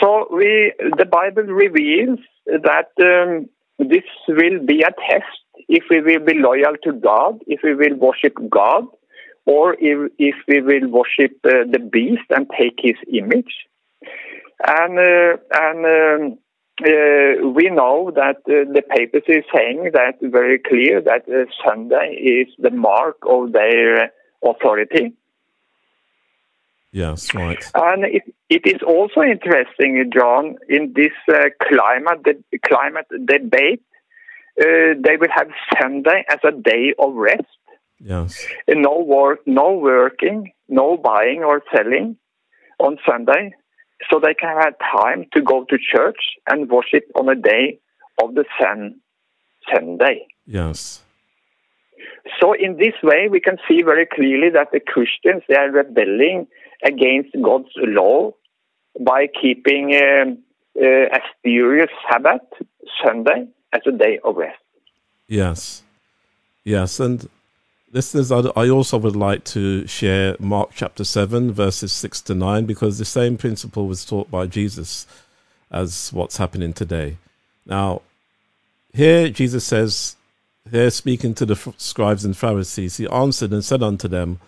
So 0.00 0.26
we, 0.30 0.72
the 0.98 1.06
Bible 1.06 1.44
reveals 1.44 2.18
that 2.46 2.90
um, 3.00 3.48
this 3.78 4.04
will 4.28 4.64
be 4.64 4.82
a 4.82 4.92
test 5.08 5.40
if 5.68 5.84
we 5.90 6.00
will 6.00 6.24
be 6.24 6.34
loyal 6.34 6.74
to 6.84 6.92
God, 6.92 7.40
if 7.46 7.60
we 7.62 7.74
will 7.74 7.96
worship 7.96 8.34
God, 8.50 8.84
or 9.46 9.74
if, 9.78 10.12
if 10.18 10.34
we 10.48 10.60
will 10.60 10.90
worship 10.90 11.32
uh, 11.44 11.64
the 11.70 11.78
beast 11.78 12.24
and 12.30 12.46
take 12.58 12.78
his 12.78 12.96
image. 13.12 13.54
And, 14.66 14.98
uh, 14.98 15.36
and 15.52 15.86
um, 15.86 16.38
uh, 16.82 17.48
we 17.48 17.70
know 17.70 18.10
that 18.14 18.36
uh, 18.46 18.70
the 18.72 18.82
papers 18.96 19.22
is 19.28 19.44
saying 19.54 19.90
that 19.94 20.18
very 20.22 20.58
clear 20.58 21.00
that 21.00 21.22
uh, 21.28 21.44
Sunday 21.66 22.14
is 22.14 22.48
the 22.58 22.70
mark 22.70 23.16
of 23.26 23.52
their 23.52 24.12
authority. 24.44 25.14
Yes, 26.92 27.32
right. 27.34 27.62
And 27.74 28.04
it, 28.04 28.22
it 28.48 28.62
is 28.66 28.82
also 28.82 29.20
interesting, 29.22 30.10
John, 30.12 30.56
in 30.68 30.92
this 30.94 31.12
uh, 31.32 31.50
climate 31.62 32.22
de- 32.24 32.58
climate 32.66 33.06
debate, 33.26 33.82
uh, 34.60 34.98
they 34.98 35.16
will 35.16 35.30
have 35.34 35.48
Sunday 35.80 36.24
as 36.28 36.38
a 36.42 36.50
day 36.50 36.92
of 36.98 37.14
rest. 37.14 37.46
Yes. 38.00 38.44
Uh, 38.68 38.74
No 38.76 38.98
work, 38.98 39.40
no 39.46 39.72
working, 39.72 40.52
no 40.68 40.96
buying 40.96 41.44
or 41.44 41.62
selling 41.74 42.16
on 42.80 42.98
Sunday, 43.08 43.52
so 44.10 44.18
they 44.18 44.34
can 44.34 44.56
have 44.60 44.74
time 44.78 45.26
to 45.34 45.42
go 45.42 45.64
to 45.68 45.78
church 45.78 46.18
and 46.48 46.68
worship 46.68 47.04
on 47.14 47.28
a 47.28 47.34
day 47.34 47.78
of 48.22 48.34
the 48.34 48.44
sun, 48.60 48.96
Sunday. 49.72 50.26
Yes. 50.46 51.02
So 52.40 52.52
in 52.52 52.76
this 52.78 52.94
way, 53.02 53.28
we 53.30 53.40
can 53.40 53.58
see 53.68 53.82
very 53.82 54.06
clearly 54.06 54.50
that 54.50 54.68
the 54.72 54.80
Christians 54.80 55.42
they 55.48 55.56
are 55.56 55.70
rebelling 55.70 56.46
against 56.84 57.30
God's 57.42 57.70
law 57.76 58.32
by 58.98 59.26
keeping 59.26 59.94
um, 59.94 60.38
uh, 60.80 61.06
a 61.12 61.20
spurious 61.36 61.90
Sabbath 62.10 62.42
Sunday 63.04 63.48
as 63.72 63.82
a 63.86 63.92
day 63.92 64.18
of 64.24 64.36
rest. 64.36 64.58
Yes. 65.28 65.82
Yes. 66.64 67.00
And 67.00 67.28
listeners, 67.92 68.32
I 68.32 68.40
I 68.56 68.68
also 68.68 68.98
would 68.98 69.16
like 69.16 69.44
to 69.44 69.86
share 69.86 70.36
Mark 70.38 70.70
chapter 70.74 71.04
7, 71.04 71.52
verses 71.52 71.92
6 71.92 72.22
to 72.22 72.34
9, 72.34 72.66
because 72.66 72.98
the 72.98 73.04
same 73.04 73.36
principle 73.36 73.86
was 73.86 74.04
taught 74.04 74.30
by 74.30 74.46
Jesus 74.46 75.06
as 75.70 76.12
what's 76.12 76.36
happening 76.36 76.72
today. 76.72 77.16
Now, 77.64 78.02
here 78.92 79.28
Jesus 79.28 79.64
says, 79.64 80.16
here 80.70 80.90
speaking 80.90 81.34
to 81.34 81.46
the 81.46 81.74
scribes 81.76 82.24
and 82.24 82.36
Pharisees, 82.36 82.96
he 82.96 83.08
answered 83.08 83.52
and 83.52 83.64
said 83.64 83.82
unto 83.82 84.08
them, 84.08 84.40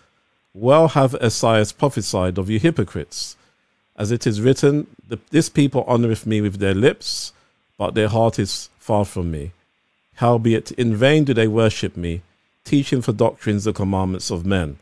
Well 0.55 0.89
have 0.89 1.15
Esaias 1.15 1.71
prophesied 1.71 2.37
of 2.37 2.47
you 2.47 2.59
hypocrites, 2.59 3.35
as 3.95 4.11
it 4.11 4.27
is 4.27 4.39
written, 4.39 4.85
This 5.31 5.49
people 5.49 5.83
honoureth 5.87 6.27
me 6.27 6.41
with 6.41 6.59
their 6.59 6.75
lips, 6.75 7.33
but 7.75 7.95
their 7.95 8.07
heart 8.07 8.37
is 8.37 8.69
far 8.77 9.03
from 9.03 9.31
me. 9.31 9.51
Howbeit 10.15 10.71
in 10.73 10.95
vain 10.95 11.23
do 11.23 11.33
they 11.33 11.47
worship 11.47 11.97
me, 11.97 12.21
teaching 12.65 13.01
for 13.01 13.13
doctrines 13.13 13.63
the 13.63 13.73
commandments 13.73 14.29
of 14.29 14.45
men. 14.45 14.77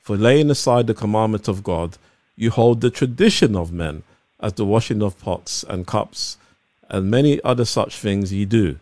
For 0.00 0.16
laying 0.16 0.48
aside 0.48 0.86
the 0.86 0.94
commandment 0.94 1.48
of 1.48 1.64
God, 1.64 1.98
you 2.36 2.50
hold 2.50 2.80
the 2.80 2.90
tradition 2.90 3.56
of 3.56 3.72
men, 3.72 4.04
as 4.38 4.52
the 4.52 4.64
washing 4.64 5.02
of 5.02 5.18
pots 5.18 5.64
and 5.68 5.88
cups, 5.88 6.36
and 6.88 7.10
many 7.10 7.42
other 7.42 7.64
such 7.64 7.98
things 7.98 8.32
ye 8.32 8.44
do. 8.44 8.78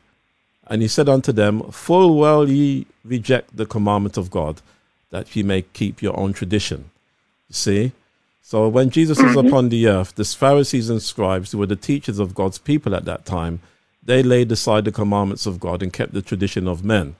And 0.66 0.82
he 0.82 0.88
said 0.88 1.08
unto 1.08 1.32
them, 1.32 1.62
Full 1.72 2.18
well 2.18 2.46
ye 2.46 2.86
reject 3.02 3.56
the 3.56 3.64
commandment 3.64 4.18
of 4.18 4.30
God, 4.30 4.60
that 5.10 5.34
you 5.34 5.44
may 5.44 5.62
keep 5.62 6.02
your 6.02 6.18
own 6.18 6.32
tradition. 6.32 6.90
You 7.48 7.54
see? 7.54 7.92
So 8.42 8.68
when 8.68 8.90
Jesus 8.90 9.22
was 9.22 9.36
upon 9.36 9.68
the 9.68 9.86
earth, 9.88 10.14
the 10.14 10.24
Pharisees 10.24 10.88
and 10.88 11.02
scribes, 11.02 11.52
who 11.52 11.58
were 11.58 11.66
the 11.66 11.76
teachers 11.76 12.18
of 12.18 12.34
God's 12.34 12.58
people 12.58 12.94
at 12.94 13.04
that 13.04 13.26
time, 13.26 13.60
they 14.02 14.22
laid 14.22 14.50
aside 14.50 14.86
the 14.86 14.92
commandments 14.92 15.44
of 15.44 15.60
God 15.60 15.82
and 15.82 15.92
kept 15.92 16.14
the 16.14 16.22
tradition 16.22 16.66
of 16.66 16.84
men. 16.84 17.16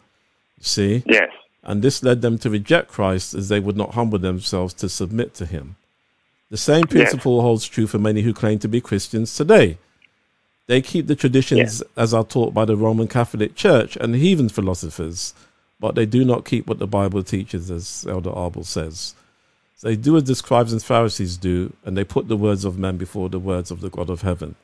You 0.59 0.65
see? 0.65 1.03
Yes. 1.07 1.31
And 1.63 1.83
this 1.83 2.03
led 2.03 2.23
them 2.23 2.39
to 2.39 2.49
reject 2.49 2.89
Christ 2.89 3.35
as 3.35 3.51
they 3.51 3.61
would 3.61 3.77
not 3.77 3.93
humble 3.93 4.19
themselves 4.19 4.73
to 4.75 4.89
submit 4.89 5.35
to 5.35 5.45
him. 5.45 5.77
The 6.51 6.57
same 6.57 6.85
principle 6.87 7.43
holds 7.43 7.69
true 7.69 7.87
for 7.87 7.99
many 7.99 8.23
who 8.23 8.33
claim 8.33 8.59
to 8.61 8.69
be 8.69 8.81
Christians 8.81 9.35
today. 9.35 9.77
They 10.67 10.81
keep 10.81 11.07
the 11.07 11.15
traditions 11.15 11.83
as 11.95 12.15
are 12.15 12.25
taught 12.25 12.55
by 12.55 12.65
the 12.65 12.77
Roman 12.77 13.09
Catholic 13.09 13.55
Church 13.55 13.97
and 13.97 14.15
heathen 14.15 14.49
philosophers, 14.49 15.35
but 15.81 15.95
they 15.95 16.07
do 16.07 16.25
not 16.25 16.45
keep 16.45 16.67
what 16.67 16.79
the 16.79 16.87
Bible 16.87 17.23
teaches, 17.23 17.71
as 17.71 18.07
Elder 18.09 18.31
Abel 18.31 18.65
says. 18.65 19.15
They 19.83 19.97
do 19.97 20.17
as 20.17 20.25
the 20.25 20.35
scribes 20.35 20.73
and 20.73 20.83
Pharisees 20.83 21.37
do, 21.37 21.73
and 21.85 21.97
they 21.97 22.05
put 22.05 22.29
the 22.29 22.37
words 22.37 22.65
of 22.65 22.79
men 22.79 22.97
before 22.97 23.29
the 23.29 23.39
words 23.39 23.71
of 23.71 23.81
the 23.81 23.91
God 23.91 24.11
of 24.11 24.23
heaven. 24.23 24.57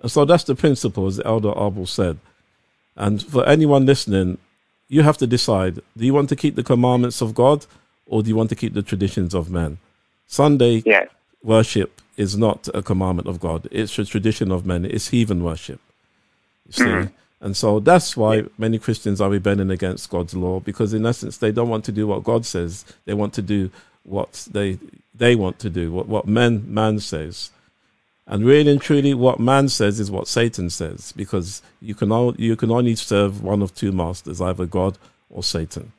And 0.00 0.10
so 0.10 0.24
that's 0.24 0.44
the 0.44 0.56
principle, 0.56 1.06
as 1.06 1.20
Elder 1.24 1.50
Abel 1.50 1.86
said. 1.86 2.18
And 2.96 3.22
for 3.22 3.46
anyone 3.48 3.86
listening, 3.86 4.38
you 4.88 5.02
have 5.02 5.18
to 5.18 5.26
decide 5.26 5.76
do 5.96 6.04
you 6.06 6.14
want 6.14 6.28
to 6.30 6.36
keep 6.36 6.54
the 6.56 6.62
commandments 6.62 7.20
of 7.20 7.34
God 7.34 7.66
or 8.06 8.22
do 8.22 8.28
you 8.28 8.36
want 8.36 8.50
to 8.50 8.56
keep 8.56 8.74
the 8.74 8.82
traditions 8.82 9.34
of 9.34 9.50
men? 9.50 9.78
Sunday 10.26 10.82
Yes. 10.86 11.08
worship 11.42 12.00
is 12.16 12.36
not 12.36 12.68
a 12.74 12.82
commandment 12.82 13.28
of 13.28 13.40
God, 13.40 13.68
it's 13.70 13.98
a 13.98 14.04
tradition 14.04 14.50
of 14.50 14.64
men, 14.66 14.84
it's 14.84 15.08
heathen 15.08 15.44
worship. 15.44 15.80
You 16.66 16.72
see? 16.72 16.84
Mm. 16.84 17.12
And 17.40 17.56
so 17.56 17.80
that's 17.80 18.16
why 18.16 18.44
many 18.56 18.78
Christians 18.78 19.20
are 19.20 19.30
rebelling 19.30 19.70
against 19.70 20.10
God's 20.10 20.34
law 20.34 20.60
because, 20.60 20.94
in 20.94 21.04
essence, 21.04 21.36
they 21.36 21.52
don't 21.52 21.68
want 21.68 21.84
to 21.84 21.92
do 21.92 22.06
what 22.06 22.24
God 22.24 22.46
says. 22.46 22.84
They 23.04 23.14
want 23.14 23.34
to 23.34 23.42
do 23.42 23.70
what 24.04 24.48
they 24.50 24.78
they 25.14 25.34
want 25.34 25.58
to 25.60 25.70
do, 25.70 25.92
what, 25.92 26.08
what 26.08 26.26
man 26.26 26.64
man 26.72 26.98
says. 27.00 27.50
And 28.26 28.44
really 28.44 28.72
and 28.72 28.80
truly, 28.80 29.14
what 29.14 29.38
man 29.38 29.68
says 29.68 30.00
is 30.00 30.10
what 30.10 30.26
Satan 30.26 30.70
says, 30.70 31.12
because 31.12 31.62
you 31.80 31.94
can 31.94 32.10
all, 32.10 32.34
you 32.36 32.56
can 32.56 32.70
only 32.72 32.96
serve 32.96 33.42
one 33.42 33.62
of 33.62 33.74
two 33.74 33.92
masters, 33.92 34.40
either 34.40 34.66
God 34.66 34.98
or 35.30 35.44
Satan. 35.44 35.92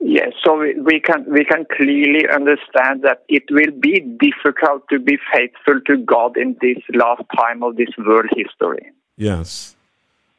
Yes, 0.00 0.32
so 0.44 0.58
we, 0.58 0.74
we 0.80 1.00
can 1.00 1.24
we 1.30 1.44
can 1.44 1.66
clearly 1.76 2.28
understand 2.28 3.02
that 3.02 3.22
it 3.28 3.44
will 3.50 3.70
be 3.70 4.00
difficult 4.00 4.88
to 4.88 4.98
be 4.98 5.18
faithful 5.32 5.80
to 5.86 5.98
God 5.98 6.36
in 6.36 6.56
this 6.60 6.78
last 6.94 7.22
time 7.36 7.62
of 7.62 7.76
this 7.76 7.90
world 7.98 8.26
history. 8.34 8.90
Yes, 9.16 9.75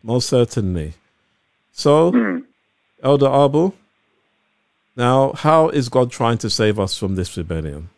most 0.08 0.30
certainly. 0.30 0.94
So, 1.74 1.94
Elder 3.04 3.28
Abel, 3.28 3.76
now 4.96 5.34
how 5.34 5.68
is 5.70 5.90
God 5.90 6.10
trying 6.12 6.40
to 6.40 6.50
save 6.50 6.80
us 6.80 6.98
from 6.98 7.16
this 7.16 7.36
rebellion? 7.38 7.90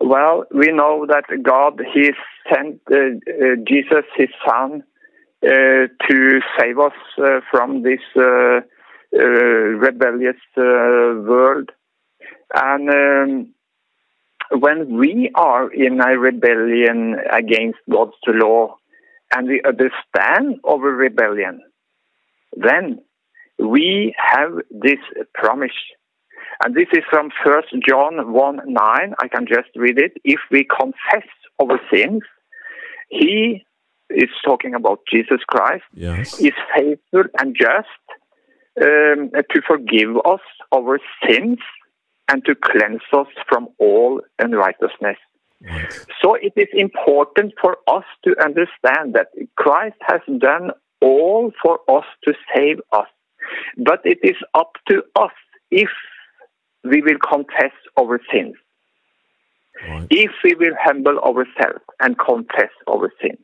Well, 0.00 0.44
we 0.50 0.68
know 0.72 1.06
that 1.06 1.26
God 1.42 1.80
He 1.94 2.10
sent 2.52 2.80
uh, 2.90 2.96
uh, 2.96 3.56
Jesus, 3.66 4.06
His 4.16 4.30
Son, 4.46 4.82
uh, 5.42 5.86
to 6.08 6.40
save 6.58 6.78
us 6.78 6.98
uh, 7.16 7.40
from 7.50 7.82
this 7.82 8.04
uh, 8.16 8.60
uh, 9.16 9.24
rebellious 9.86 10.42
world, 10.56 11.70
and. 12.54 12.90
Um, 12.90 13.54
when 14.52 14.98
we 14.98 15.30
are 15.36 15.72
in 15.72 16.00
a 16.00 16.18
rebellion 16.18 17.14
against 17.30 17.78
God's 17.88 18.16
law 18.26 18.79
and 19.32 19.48
we 19.48 19.62
understand 19.66 20.60
our 20.64 20.78
rebellion, 20.78 21.60
then 22.56 23.00
we 23.58 24.14
have 24.18 24.50
this 24.70 24.98
promise. 25.34 25.70
And 26.64 26.74
this 26.74 26.88
is 26.92 27.04
from 27.08 27.30
1 27.44 27.62
John 27.88 28.32
1 28.32 28.60
9. 28.66 29.14
I 29.18 29.28
can 29.28 29.46
just 29.46 29.68
read 29.76 29.98
it. 29.98 30.12
If 30.24 30.40
we 30.50 30.64
confess 30.64 31.26
our 31.60 31.78
sins, 31.92 32.22
He 33.08 33.64
is 34.10 34.28
talking 34.44 34.74
about 34.74 35.00
Jesus 35.10 35.40
Christ, 35.46 35.84
Yes. 35.94 36.38
is 36.40 36.52
faithful 36.76 37.24
and 37.38 37.56
just 37.56 37.88
um, 38.82 39.30
to 39.32 39.62
forgive 39.66 40.16
us 40.24 40.40
our 40.74 40.98
sins 41.26 41.58
and 42.28 42.44
to 42.44 42.54
cleanse 42.54 43.02
us 43.12 43.26
from 43.48 43.68
all 43.78 44.20
unrighteousness. 44.38 45.16
So 46.22 46.34
it 46.34 46.52
is 46.56 46.68
important 46.72 47.54
for 47.60 47.76
us 47.86 48.04
to 48.24 48.34
understand 48.42 49.14
that 49.14 49.28
Christ 49.56 49.96
has 50.02 50.20
done 50.38 50.70
all 51.00 51.52
for 51.62 51.80
us 51.88 52.04
to 52.24 52.34
save 52.54 52.80
us. 52.92 53.08
But 53.76 54.00
it 54.04 54.18
is 54.22 54.36
up 54.54 54.72
to 54.88 55.02
us 55.16 55.32
if 55.70 55.88
we 56.84 57.02
will 57.02 57.18
confess 57.18 57.72
our 57.98 58.20
sins, 58.32 58.54
Right. 59.88 60.06
if 60.10 60.30
we 60.44 60.54
will 60.54 60.74
humble 60.78 61.18
ourselves 61.18 61.84
and 62.00 62.18
confess 62.18 62.70
our 62.88 63.12
sins. 63.20 63.38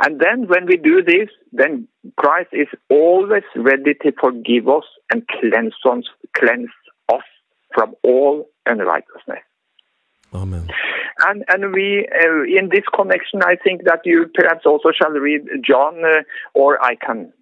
And 0.00 0.20
then 0.20 0.46
when 0.46 0.66
we 0.66 0.76
do 0.76 1.02
this, 1.02 1.28
then 1.52 1.88
Christ 2.16 2.50
is 2.52 2.68
always 2.88 3.42
ready 3.56 3.94
to 4.02 4.12
forgive 4.20 4.68
us 4.68 4.84
and 5.10 5.26
cleanse 5.28 5.74
us, 5.84 6.04
cleanse 6.36 6.70
us 7.12 7.24
from 7.74 7.94
all 8.02 8.48
unrighteousness. 8.66 9.42
Amen. 10.34 10.68
And 11.26 11.44
and 11.48 11.72
we 11.72 12.06
uh, 12.06 12.42
in 12.44 12.68
this 12.70 12.84
connection, 12.94 13.42
I 13.42 13.56
think 13.56 13.84
that 13.84 14.00
you 14.04 14.26
perhaps 14.32 14.64
also 14.66 14.90
shall 14.92 15.10
read 15.10 15.42
John, 15.66 16.04
uh, 16.04 16.22
or 16.54 16.82
I 16.82 16.94
can 16.94 17.32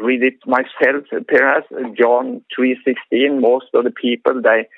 read 0.00 0.22
it 0.22 0.38
myself. 0.46 1.04
Perhaps 1.28 1.66
John 1.98 2.42
three 2.54 2.78
sixteen. 2.84 3.40
Most 3.40 3.66
of 3.74 3.84
the 3.84 3.90
people 3.90 4.40
they 4.42 4.68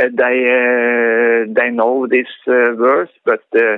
uh, 0.00 0.08
they 0.12 0.36
uh, 0.58 1.52
they 1.52 1.70
know 1.70 2.06
this 2.08 2.28
uh, 2.46 2.72
verse, 2.74 3.10
but 3.24 3.44
uh, 3.54 3.76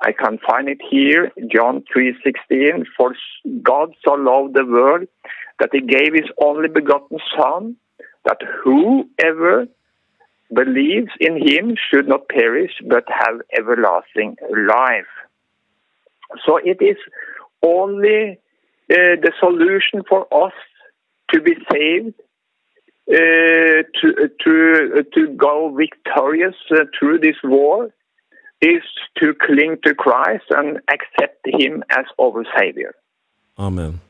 I 0.00 0.12
can 0.12 0.38
find 0.48 0.68
it 0.68 0.80
here. 0.90 1.30
John 1.54 1.84
three 1.92 2.14
sixteen. 2.24 2.84
For 2.96 3.14
God 3.62 3.92
so 4.06 4.14
loved 4.14 4.54
the 4.54 4.64
world 4.64 5.08
that 5.58 5.70
He 5.72 5.80
gave 5.80 6.14
His 6.14 6.30
only 6.42 6.68
begotten 6.68 7.18
Son, 7.38 7.76
that 8.24 8.38
whoever 8.62 9.66
believes 10.52 11.10
in 11.20 11.36
him 11.36 11.76
should 11.90 12.08
not 12.08 12.28
perish 12.28 12.72
but 12.86 13.04
have 13.08 13.40
everlasting 13.56 14.36
life. 14.68 15.12
So 16.46 16.56
it 16.56 16.78
is 16.80 16.96
only 17.62 18.38
uh, 18.90 19.16
the 19.22 19.32
solution 19.40 20.02
for 20.08 20.26
us 20.32 20.52
to 21.32 21.40
be 21.40 21.54
saved, 21.72 22.14
uh, 23.08 23.82
to 24.00 24.30
to 24.42 25.04
to 25.14 25.28
go 25.36 25.74
victorious 25.74 26.54
uh, 26.70 26.84
through 26.98 27.20
this 27.20 27.36
war, 27.42 27.92
is 28.60 28.82
to 29.18 29.34
cling 29.34 29.78
to 29.84 29.94
Christ 29.94 30.44
and 30.50 30.80
accept 30.88 31.46
Him 31.46 31.82
as 31.90 32.04
our 32.20 32.44
Savior. 32.58 32.94
Amen. 33.58 34.00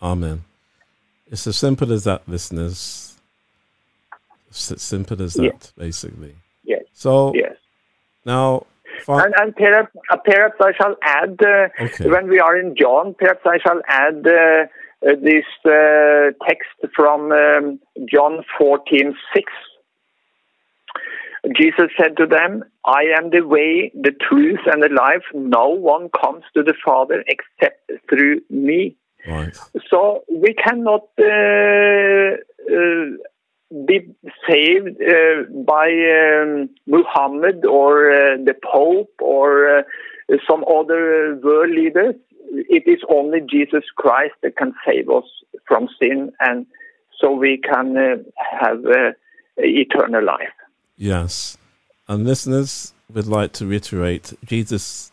Amen. 0.00 0.44
It's 1.30 1.46
as 1.46 1.56
simple 1.56 1.92
as 1.92 2.04
that, 2.04 2.22
listeners. 2.26 3.17
Simple 4.50 5.22
as 5.22 5.34
that, 5.34 5.72
basically. 5.76 6.34
Yes, 6.64 6.82
So 6.92 7.32
yes. 7.34 7.56
now, 8.24 8.66
And, 9.06 9.32
and 9.40 9.54
perhaps, 9.56 9.92
uh, 10.10 10.16
perhaps 10.24 10.56
I 10.60 10.72
shall 10.78 10.96
add, 11.02 11.36
uh, 11.42 11.68
Okay. 11.84 12.08
when 12.10 12.28
we 12.28 12.40
are 12.40 12.56
in 12.58 12.74
John, 12.76 13.14
perhaps 13.18 13.44
I 13.46 13.58
shall 13.64 13.80
add 13.88 14.26
uh, 14.26 14.66
uh, 15.06 15.14
this 15.22 15.46
uh, 15.64 16.32
text 16.46 16.76
from 16.96 17.30
um, 17.32 17.78
John 18.12 18.44
fourteen 18.58 19.14
six. 19.34 19.46
Jesus 21.56 21.88
said 21.96 22.16
to 22.16 22.26
them, 22.26 22.64
I 22.84 23.02
am 23.16 23.30
the 23.30 23.42
way, 23.42 23.92
the 23.94 24.10
truth, 24.28 24.58
and 24.66 24.82
the 24.82 24.88
life. 24.88 25.22
No 25.32 25.68
one 25.68 26.10
comes 26.20 26.42
to 26.54 26.62
the 26.64 26.74
Father 26.84 27.22
except 27.28 27.90
through 28.10 28.40
me. 28.50 28.96
right. 29.26 29.56
So 29.88 30.24
we 30.30 30.52
cannot 30.54 31.04
uh, 31.20 32.36
uh, 32.76 33.06
be 33.86 34.14
saved 34.48 35.00
uh, 35.02 35.42
by 35.66 35.88
um, 35.88 36.70
Muhammad 36.86 37.64
or 37.64 38.10
uh, 38.10 38.36
the 38.42 38.54
Pope 38.62 39.12
or 39.20 39.78
uh, 39.78 39.82
some 40.48 40.64
other 40.64 41.38
world 41.42 41.70
leaders. 41.70 42.14
It 42.50 42.84
is 42.86 43.00
only 43.10 43.40
Jesus 43.40 43.84
Christ 43.94 44.34
that 44.42 44.56
can 44.56 44.74
save 44.86 45.10
us 45.10 45.24
from 45.66 45.88
sin, 46.00 46.32
and 46.40 46.66
so 47.20 47.32
we 47.32 47.58
can 47.58 47.96
uh, 47.96 48.16
have 48.58 48.84
uh, 48.86 49.12
eternal 49.58 50.24
life. 50.24 50.48
Yes. 50.96 51.58
And 52.08 52.24
listeners, 52.24 52.94
would 53.12 53.26
like 53.26 53.52
to 53.54 53.66
reiterate 53.66 54.32
Jesus, 54.44 55.12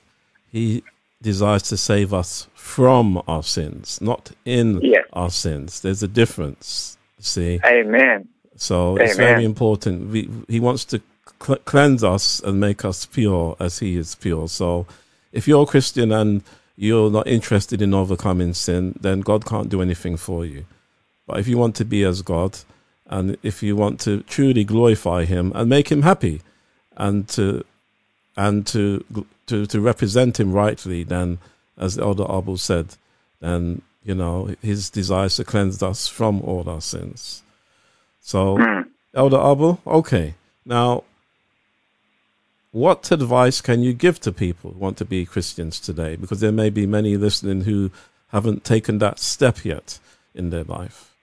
he 0.51 0.83
desires 1.21 1.63
to 1.63 1.77
save 1.77 2.13
us 2.13 2.47
from 2.53 3.21
our 3.27 3.43
sins, 3.43 3.99
not 4.01 4.31
in 4.45 4.79
Yes. 4.81 5.05
our 5.13 5.29
sins. 5.29 5.81
There's 5.81 6.03
a 6.03 6.07
difference, 6.07 6.97
see? 7.19 7.59
Amen. 7.65 8.27
So 8.55 8.97
it's 8.97 9.17
very 9.17 9.43
important. 9.43 10.09
We, 10.09 10.29
he 10.47 10.59
wants 10.59 10.85
to 10.85 11.01
cl- 11.41 11.59
cleanse 11.59 12.03
us 12.03 12.39
and 12.39 12.59
make 12.59 12.85
us 12.85 13.05
pure 13.05 13.55
as 13.59 13.79
he 13.79 13.97
is 13.97 14.15
pure. 14.15 14.47
So 14.47 14.85
if 15.31 15.47
you're 15.47 15.63
a 15.63 15.67
Christian 15.67 16.11
and 16.11 16.41
you're 16.77 17.11
not 17.11 17.27
interested 17.27 17.81
in 17.81 17.93
overcoming 17.93 18.53
sin, 18.53 18.95
then 18.99 19.21
God 19.21 19.45
can't 19.45 19.69
do 19.69 19.81
anything 19.81 20.17
for 20.17 20.45
you. 20.45 20.65
But 21.27 21.39
if 21.39 21.47
you 21.47 21.57
want 21.57 21.75
to 21.77 21.85
be 21.85 22.03
as 22.03 22.21
God, 22.21 22.59
and 23.07 23.37
if 23.43 23.61
you 23.61 23.75
want 23.75 23.99
to 24.01 24.21
truly 24.23 24.63
glorify 24.63 25.25
Him 25.25 25.51
and 25.55 25.69
make 25.69 25.91
Him 25.91 26.01
happy, 26.01 26.41
and 26.97 27.27
to 27.29 27.63
and 28.37 28.65
to 28.67 29.03
to 29.47 29.65
to 29.65 29.81
represent 29.81 30.39
Him 30.39 30.53
rightly, 30.53 31.03
then 31.03 31.39
as 31.77 31.95
the 31.95 32.03
Elder 32.03 32.25
Abel 32.29 32.57
said, 32.57 32.95
then 33.39 33.81
you 34.03 34.15
know 34.15 34.55
His 34.61 34.89
desires 34.89 35.35
to 35.37 35.43
cleanse 35.43 35.81
us 35.83 36.07
from 36.07 36.41
all 36.41 36.69
our 36.69 36.81
sins. 36.81 37.43
So, 38.25 38.57
Elder 39.13 39.37
Abel, 39.37 39.79
okay. 39.85 40.33
Now, 40.65 41.03
what 42.71 43.11
advice 43.11 43.61
can 43.61 43.83
you 43.83 43.93
give 43.93 44.19
to 44.21 44.31
people 44.31 44.71
who 44.71 44.79
want 44.79 44.97
to 44.97 45.05
be 45.05 45.27
Christians 45.27 45.79
today? 45.79 46.15
Because 46.15 46.39
there 46.39 46.51
may 46.51 46.71
be 46.71 46.87
many 46.87 47.17
listening 47.17 47.61
who 47.61 47.91
haven't 48.29 48.63
taken 48.63 48.97
that 48.97 49.19
step 49.19 49.63
yet 49.63 49.99
in 50.33 50.49
their 50.49 50.63
life. 50.63 51.13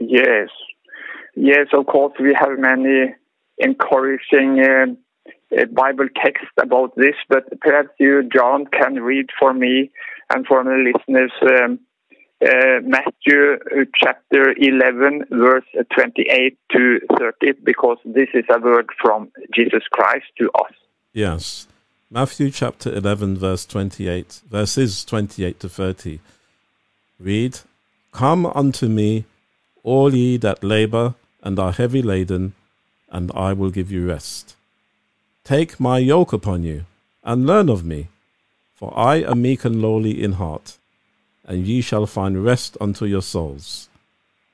Yes, 0.00 0.48
yes. 1.34 1.66
Of 1.74 1.84
course, 1.84 2.14
we 2.18 2.32
have 2.32 2.58
many 2.58 3.14
encouraging 3.58 4.60
uh, 4.60 4.86
uh, 5.60 5.66
Bible 5.66 6.08
texts 6.16 6.56
about 6.58 6.96
this, 6.96 7.16
but 7.28 7.44
perhaps 7.60 7.90
you, 8.00 8.22
John, 8.34 8.64
can 8.64 8.94
read 9.00 9.26
for 9.38 9.52
me 9.52 9.90
and 10.34 10.46
for 10.46 10.64
the 10.64 10.90
listeners 10.90 11.32
um, 11.42 11.80
Matthew 12.40 13.54
uh, 13.54 13.84
chapter 13.94 14.54
11, 14.56 15.26
verse 15.30 15.64
28 15.94 16.58
to 16.72 17.00
30, 17.18 17.52
because 17.64 17.98
this 18.04 18.28
is 18.34 18.44
a 18.50 18.60
word 18.60 18.88
from 19.00 19.30
Jesus 19.54 19.82
Christ 19.90 20.26
to 20.38 20.50
us. 20.52 20.72
Yes. 21.12 21.66
Matthew 22.10 22.50
chapter 22.50 22.92
11, 22.92 23.38
verse 23.38 23.66
28, 23.66 24.42
verses 24.50 25.04
28 25.04 25.58
to 25.60 25.68
30. 25.68 26.20
Read, 27.18 27.58
Come 28.12 28.46
unto 28.46 28.86
me, 28.86 29.24
all 29.82 30.14
ye 30.14 30.36
that 30.36 30.62
labor 30.62 31.14
and 31.42 31.58
are 31.58 31.72
heavy 31.72 32.02
laden, 32.02 32.54
and 33.08 33.30
I 33.34 33.52
will 33.52 33.70
give 33.70 33.90
you 33.90 34.06
rest. 34.06 34.56
Take 35.44 35.78
my 35.78 35.98
yoke 35.98 36.32
upon 36.32 36.64
you, 36.64 36.84
and 37.24 37.46
learn 37.46 37.68
of 37.68 37.84
me, 37.84 38.08
for 38.74 38.92
I 38.98 39.16
am 39.16 39.42
meek 39.42 39.64
and 39.64 39.80
lowly 39.80 40.22
in 40.22 40.32
heart, 40.32 40.76
and 41.46 41.66
ye 41.66 41.80
shall 41.80 42.06
find 42.06 42.44
rest 42.44 42.76
unto 42.80 43.04
your 43.06 43.22
souls. 43.22 43.88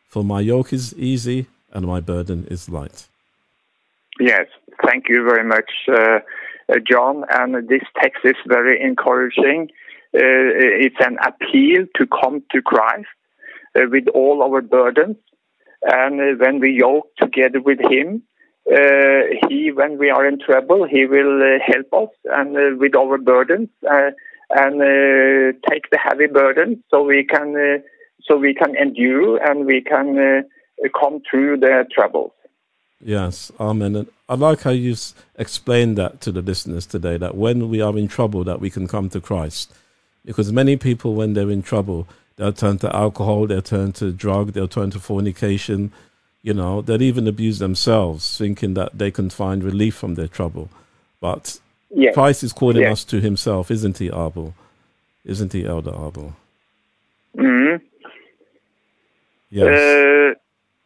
For 0.09 0.23
my 0.23 0.41
yoke 0.41 0.73
is 0.73 0.95
easy, 0.95 1.47
and 1.73 1.87
my 1.87 2.01
burden 2.01 2.47
is 2.51 2.69
light. 2.69 3.09
Yes, 4.21 4.47
thank 4.87 5.09
you 5.09 5.25
very 5.25 5.45
much, 5.45 5.71
uh, 5.89 6.21
uh, 6.69 6.79
John. 6.87 7.25
And 7.31 7.67
this 7.67 7.83
text 8.01 8.21
is 8.25 8.37
very 8.47 8.81
encouraging. 8.81 9.71
Uh, 10.15 10.21
it's 10.85 11.01
an 11.01 11.17
appeal 11.25 11.87
to 11.97 12.07
come 12.07 12.43
to 12.53 12.61
Christ 12.61 13.09
uh, 13.75 13.83
with 13.91 14.07
all 14.15 14.43
our 14.43 14.61
burdens. 14.61 15.17
And 15.83 16.39
when 16.39 16.61
we 16.61 16.79
yoke 16.79 17.09
together 17.17 17.61
with 17.61 17.81
Him, 17.81 18.23
uh, 18.71 19.49
He, 19.49 19.73
when 19.73 19.97
we 19.99 20.11
are 20.11 20.27
in 20.27 20.39
trouble, 20.39 20.87
He 20.87 21.07
will 21.07 21.43
uh, 21.43 21.59
help 21.67 22.11
us 22.11 22.15
and 22.27 22.79
with 22.79 22.95
our 22.95 23.17
burdens 23.17 23.71
and 24.55 24.81
uh, 24.81 25.59
take 25.69 25.91
the 25.91 25.99
heavy 25.99 26.27
burden 26.27 26.83
so 26.91 27.03
we 27.03 27.25
can 27.25 27.57
uh, 27.57 27.83
so 28.25 28.37
we 28.37 28.55
can 28.55 28.77
endure 28.77 29.39
and 29.39 29.67
we 29.67 29.81
can 29.81 30.19
uh, 30.19 30.89
come 30.99 31.21
through 31.29 31.59
the 31.59 31.85
troubles. 31.93 32.33
Yes, 33.05 33.51
amen. 33.59 33.97
And 33.97 34.09
I 34.29 34.35
like 34.35 34.63
how 34.63 34.71
you 34.71 34.95
explained 35.37 35.99
that 35.99 36.21
to 36.21 36.31
the 36.31 36.41
listeners 36.41 36.87
today 36.87 37.17
that 37.17 37.37
when 37.37 37.69
we 37.69 37.81
are 37.81 37.97
in 37.99 38.07
trouble, 38.07 38.45
that 38.45 38.61
we 38.61 38.71
can 38.71 38.87
come 38.87 39.09
to 39.11 39.21
Christ. 39.21 39.75
Because 40.25 40.53
many 40.53 40.77
people, 40.77 41.15
when 41.15 41.35
they're 41.35 41.51
in 41.51 41.63
trouble, 41.63 42.07
they'll 42.37 42.53
turn 42.53 42.79
to 42.79 42.95
alcohol, 42.95 43.49
they'll 43.49 43.61
turn 43.61 43.91
to 43.93 44.13
drug, 44.13 44.53
they'll 44.53 44.69
turn 44.69 44.91
to 44.91 45.01
fornication. 45.01 45.93
You 46.43 46.55
know, 46.55 46.81
they'll 46.81 47.03
even 47.03 47.27
abuse 47.27 47.59
themselves, 47.59 48.39
thinking 48.39 48.75
that 48.75 48.97
they 48.97 49.11
can 49.11 49.31
find 49.31 49.65
relief 49.65 49.97
from 49.97 50.15
their 50.15 50.29
trouble. 50.29 50.71
But 51.21 51.59
Yes. 51.95 52.15
Christ 52.15 52.43
is 52.43 52.53
calling 52.53 52.83
Yes. 52.83 52.93
us 52.93 53.05
to 53.05 53.21
Himself, 53.21 53.71
isn't 53.71 53.99
He, 53.99 54.07
Abel? 54.07 54.55
Isn't 55.25 55.53
He, 55.53 55.67
Elder 55.67 55.91
Abel? 55.91 56.35
Mhm. 57.37 57.81
Yes. 59.51 60.35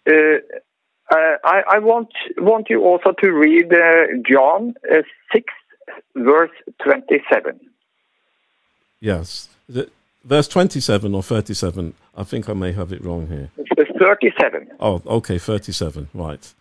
Uh, 0.09 0.13
uh, 0.13 1.37
I, 1.45 1.63
I 1.69 1.79
want 1.79 2.09
want 2.39 2.69
you 2.69 2.83
also 2.83 3.13
to 3.23 3.31
read 3.33 3.73
uh, 3.73 4.07
John 4.29 4.75
uh, 4.93 5.03
six 5.33 5.53
verse 6.17 6.51
twenty 6.83 7.23
seven. 7.33 7.61
yes. 9.01 9.49
Is 9.69 9.77
it 9.79 9.93
verse 10.25 10.47
27 10.49 11.13
or 11.15 11.23
37? 11.25 11.93
I 12.17 12.23
think 12.25 12.49
I 12.49 12.53
may 12.53 12.71
have 12.73 12.93
it 12.93 13.03
wrong 13.05 13.27
here. 13.29 13.51
It's 13.57 13.91
Thirty 13.99 14.33
seven. 14.41 14.69
Oh, 14.79 15.03
okay, 15.07 15.39
37, 15.39 16.09
right. 16.15 16.55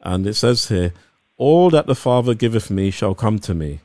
And 0.00 0.26
it 0.26 0.34
says 0.34 0.68
here, 0.68 0.92
All 1.48 1.70
that 1.70 1.86
the 1.86 1.96
Father 1.96 2.34
giveth 2.34 2.70
me 2.70 2.92
shall 2.92 3.16
come 3.16 3.40
to 3.40 3.52
me, 3.52 3.80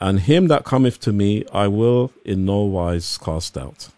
and 0.00 0.20
him 0.20 0.48
that 0.48 0.64
cometh 0.64 0.98
to 1.00 1.12
me 1.12 1.44
I 1.52 1.66
will 1.68 2.10
in 2.24 2.46
no 2.46 2.60
wise 2.62 3.18
cast 3.18 3.58
out. 3.58 3.90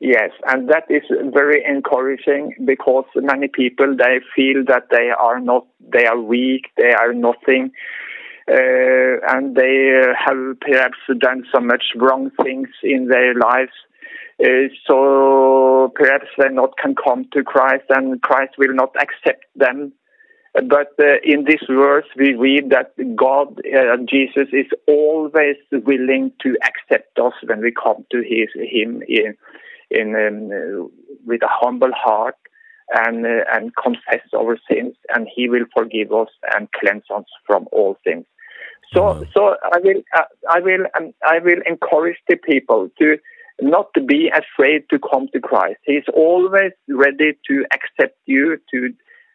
Yes, 0.00 0.32
and 0.46 0.68
that 0.68 0.84
is 0.90 1.04
very 1.32 1.64
encouraging 1.64 2.56
because 2.66 3.06
many 3.16 3.48
people 3.48 3.96
they 3.96 4.20
feel 4.36 4.64
that 4.66 4.88
they 4.90 5.08
are 5.18 5.40
not, 5.40 5.64
they 5.80 6.04
are 6.04 6.20
weak, 6.20 6.66
they 6.76 6.92
are 6.92 7.14
nothing, 7.14 7.72
uh, 8.46 9.14
and 9.32 9.56
they 9.56 9.76
uh, 9.98 10.12
have 10.22 10.60
perhaps 10.60 10.98
done 11.20 11.46
so 11.54 11.60
much 11.62 11.84
wrong 11.96 12.30
things 12.42 12.68
in 12.82 13.08
their 13.08 13.32
lives. 13.32 13.72
Uh, 14.44 14.68
so 14.86 15.90
perhaps 15.94 16.26
they 16.36 16.50
not 16.50 16.76
can 16.76 16.94
come 16.94 17.24
to 17.32 17.42
Christ, 17.42 17.86
and 17.88 18.20
Christ 18.20 18.58
will 18.58 18.74
not 18.74 18.94
accept 19.00 19.46
them. 19.56 19.94
But 20.54 20.92
uh, 20.98 21.18
in 21.22 21.44
this 21.44 21.60
verse, 21.68 22.06
we 22.16 22.34
read 22.34 22.70
that 22.70 22.92
God, 23.14 23.60
uh, 23.72 23.96
Jesus, 24.08 24.48
is 24.52 24.66
always 24.88 25.56
willing 25.70 26.32
to 26.42 26.56
accept 26.64 27.18
us 27.18 27.34
when 27.44 27.60
we 27.60 27.72
come 27.72 28.04
to 28.10 28.18
his, 28.18 28.48
Him 28.54 29.02
in, 29.06 29.36
in 29.90 30.16
um, 30.16 30.50
uh, 30.50 30.88
with 31.24 31.42
a 31.42 31.48
humble 31.48 31.92
heart 31.94 32.34
and 32.92 33.24
uh, 33.24 33.44
and 33.52 33.72
confess 33.76 34.26
our 34.36 34.58
sins, 34.68 34.96
and 35.14 35.28
He 35.32 35.48
will 35.48 35.66
forgive 35.76 36.12
us 36.12 36.28
and 36.56 36.68
cleanse 36.72 37.04
us 37.14 37.24
from 37.46 37.68
all 37.70 37.96
sins. 38.04 38.26
So, 38.92 39.10
Amen. 39.10 39.28
so 39.36 39.54
I 39.62 39.78
will, 39.78 40.02
uh, 40.16 40.24
I 40.48 40.58
will, 40.58 40.86
um, 40.98 41.12
I 41.24 41.38
will 41.38 41.60
encourage 41.66 42.18
the 42.28 42.36
people 42.36 42.90
to 42.98 43.18
not 43.62 43.92
to 43.94 44.00
be 44.00 44.30
afraid 44.30 44.84
to 44.90 44.98
come 44.98 45.28
to 45.32 45.40
Christ. 45.40 45.78
He's 45.84 46.08
always 46.12 46.72
ready 46.88 47.38
to 47.46 47.64
accept 47.72 48.18
you, 48.26 48.58
to 48.72 48.92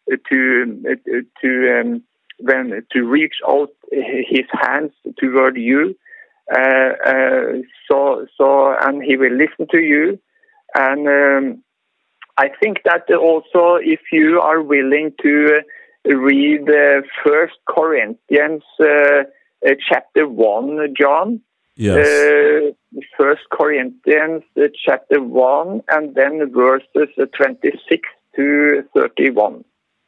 to 0.09 0.97
to 1.41 1.79
um, 1.79 2.03
when 2.39 2.85
to 2.91 3.03
reach 3.03 3.35
out 3.47 3.69
his 3.91 4.47
hands 4.51 4.91
toward 5.19 5.57
you. 5.57 5.95
Uh, 6.51 6.91
uh, 7.05 7.45
so 7.89 8.27
so 8.37 8.75
and 8.81 9.03
he 9.03 9.17
will 9.17 9.33
listen 9.33 9.67
to 9.71 9.81
you, 9.81 10.19
and 10.75 11.07
um, 11.07 11.63
I 12.37 12.49
think 12.61 12.83
that 12.85 13.11
also 13.13 13.77
if 13.81 14.01
you 14.11 14.39
are 14.41 14.61
willing 14.61 15.13
to 15.23 15.61
read 16.05 16.69
uh, 16.69 17.01
First 17.23 17.57
Corinthians 17.67 18.63
uh, 18.79 18.85
uh, 18.85 19.71
chapter 19.89 20.27
one, 20.27 20.93
John. 20.99 21.41
Yes. 21.77 22.07
Uh, 22.07 22.71
First 23.17 23.41
Corinthians 23.51 24.43
uh, 24.55 24.67
chapter 24.85 25.21
one, 25.21 25.81
and 25.89 26.15
then 26.15 26.51
verses 26.53 27.09
uh, 27.19 27.25
twenty-six 27.35 28.07
to 28.35 28.83
thirty-one. 28.95 29.65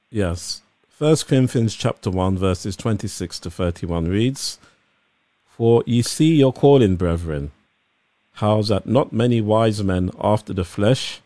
Yes. 0.10 0.62
First 0.88 1.28
Corinthians 1.28 1.76
chapter 1.76 2.10
1 2.10 2.38
verses 2.38 2.78
26 2.78 3.40
to 3.40 3.52
31 3.52 4.08
reads, 4.08 4.58
For 5.46 5.84
ye 5.86 6.02
see 6.02 6.36
your 6.36 6.54
calling, 6.54 6.96
brethren, 6.96 7.52
how 8.36 8.62
that 8.64 8.86
not 8.86 9.12
many 9.12 9.42
wise 9.42 9.84
men 9.84 10.12
after 10.22 10.54
the 10.54 10.64
flesh, 10.64 11.20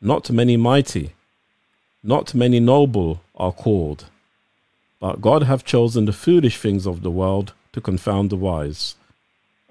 not 0.00 0.30
many 0.30 0.56
mighty, 0.56 1.14
not 2.04 2.32
many 2.32 2.60
noble 2.60 3.22
are 3.34 3.52
called. 3.52 4.04
But 5.00 5.20
God 5.20 5.42
hath 5.42 5.64
chosen 5.64 6.04
the 6.04 6.12
foolish 6.12 6.58
things 6.58 6.86
of 6.86 7.02
the 7.02 7.10
world 7.10 7.54
to 7.72 7.80
confound 7.80 8.30
the 8.30 8.36
wise. 8.36 8.94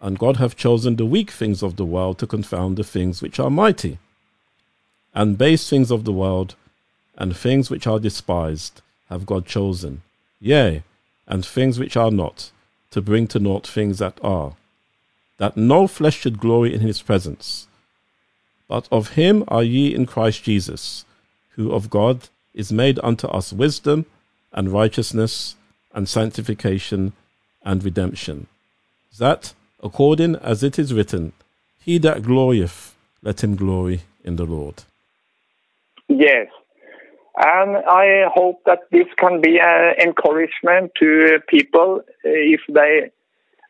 And 0.01 0.19
God 0.19 0.37
hath 0.37 0.57
chosen 0.57 0.97
the 0.97 1.05
weak 1.05 1.31
things 1.31 1.63
of 1.63 1.77
the 1.77 1.85
world 1.85 2.19
to 2.19 2.27
confound 2.27 2.75
the 2.75 2.83
things 2.83 3.21
which 3.21 3.39
are 3.39 3.49
mighty. 3.49 3.97
And 5.15 5.37
base 5.37 5.69
things 5.69 5.89
of 5.89 6.03
the 6.03 6.13
world 6.13 6.55
and 7.19 7.35
things 7.35 7.69
which 7.69 7.85
are 7.85 7.99
despised 7.99 8.81
have 9.09 9.25
God 9.25 9.45
chosen, 9.45 10.01
yea, 10.39 10.83
and 11.27 11.45
things 11.45 11.77
which 11.77 11.97
are 11.97 12.09
not, 12.09 12.51
to 12.91 13.01
bring 13.01 13.27
to 13.27 13.39
naught 13.39 13.67
things 13.67 13.99
that 13.99 14.17
are, 14.23 14.53
that 15.37 15.57
no 15.57 15.85
flesh 15.85 16.17
should 16.17 16.39
glory 16.39 16.73
in 16.73 16.79
his 16.79 17.01
presence. 17.01 17.67
But 18.67 18.87
of 18.91 19.09
him 19.09 19.43
are 19.47 19.63
ye 19.63 19.93
in 19.93 20.05
Christ 20.05 20.43
Jesus, 20.43 21.05
who 21.51 21.71
of 21.71 21.89
God 21.89 22.29
is 22.53 22.71
made 22.71 22.99
unto 23.03 23.27
us 23.27 23.51
wisdom 23.51 24.05
and 24.53 24.71
righteousness 24.71 25.55
and 25.93 26.07
sanctification 26.07 27.13
and 27.63 27.83
redemption. 27.83 28.47
That, 29.17 29.53
according 29.83 30.35
as 30.37 30.63
it 30.63 30.79
is 30.79 30.93
written, 30.93 31.33
He 31.83 31.97
that 31.99 32.23
glorieth, 32.23 32.95
let 33.21 33.43
him 33.43 33.55
glory 33.55 34.01
in 34.23 34.37
the 34.37 34.45
Lord. 34.45 34.83
Yes. 36.07 36.47
And 37.41 37.77
I 37.77 38.25
hope 38.33 38.63
that 38.65 38.79
this 38.91 39.07
can 39.17 39.39
be 39.39 39.59
an 39.59 39.95
encouragement 39.97 40.91
to 40.99 41.39
people 41.47 42.01
uh, 42.03 42.03
if 42.23 42.59
they 42.67 43.11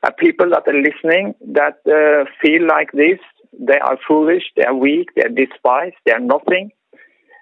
are 0.02 0.14
people 0.14 0.50
that 0.50 0.68
are 0.68 0.82
listening 0.82 1.36
that 1.54 1.78
uh, 1.86 2.26
feel 2.42 2.66
like 2.66 2.92
this. 2.94 3.20
They 3.60 3.78
are 3.78 3.98
foolish, 4.08 4.44
they 4.56 4.64
are 4.64 4.74
weak, 4.74 5.10
they 5.16 5.24
are 5.24 5.30
despised, 5.30 5.96
they 6.06 6.14
are 6.14 6.20
nothing. 6.20 6.72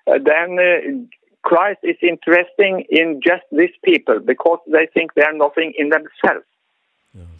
Uh, 0.06 0.20
then 0.24 0.58
uh, 0.60 1.18
Christ 1.44 1.80
is 1.84 1.98
interesting 2.02 2.86
in 2.90 3.22
just 3.24 3.44
these 3.52 3.76
people 3.84 4.20
because 4.20 4.60
they 4.70 4.88
think 4.94 5.14
they 5.14 5.24
are 5.24 5.34
nothing 5.34 5.74
in 5.78 5.90
themselves. 5.90 6.46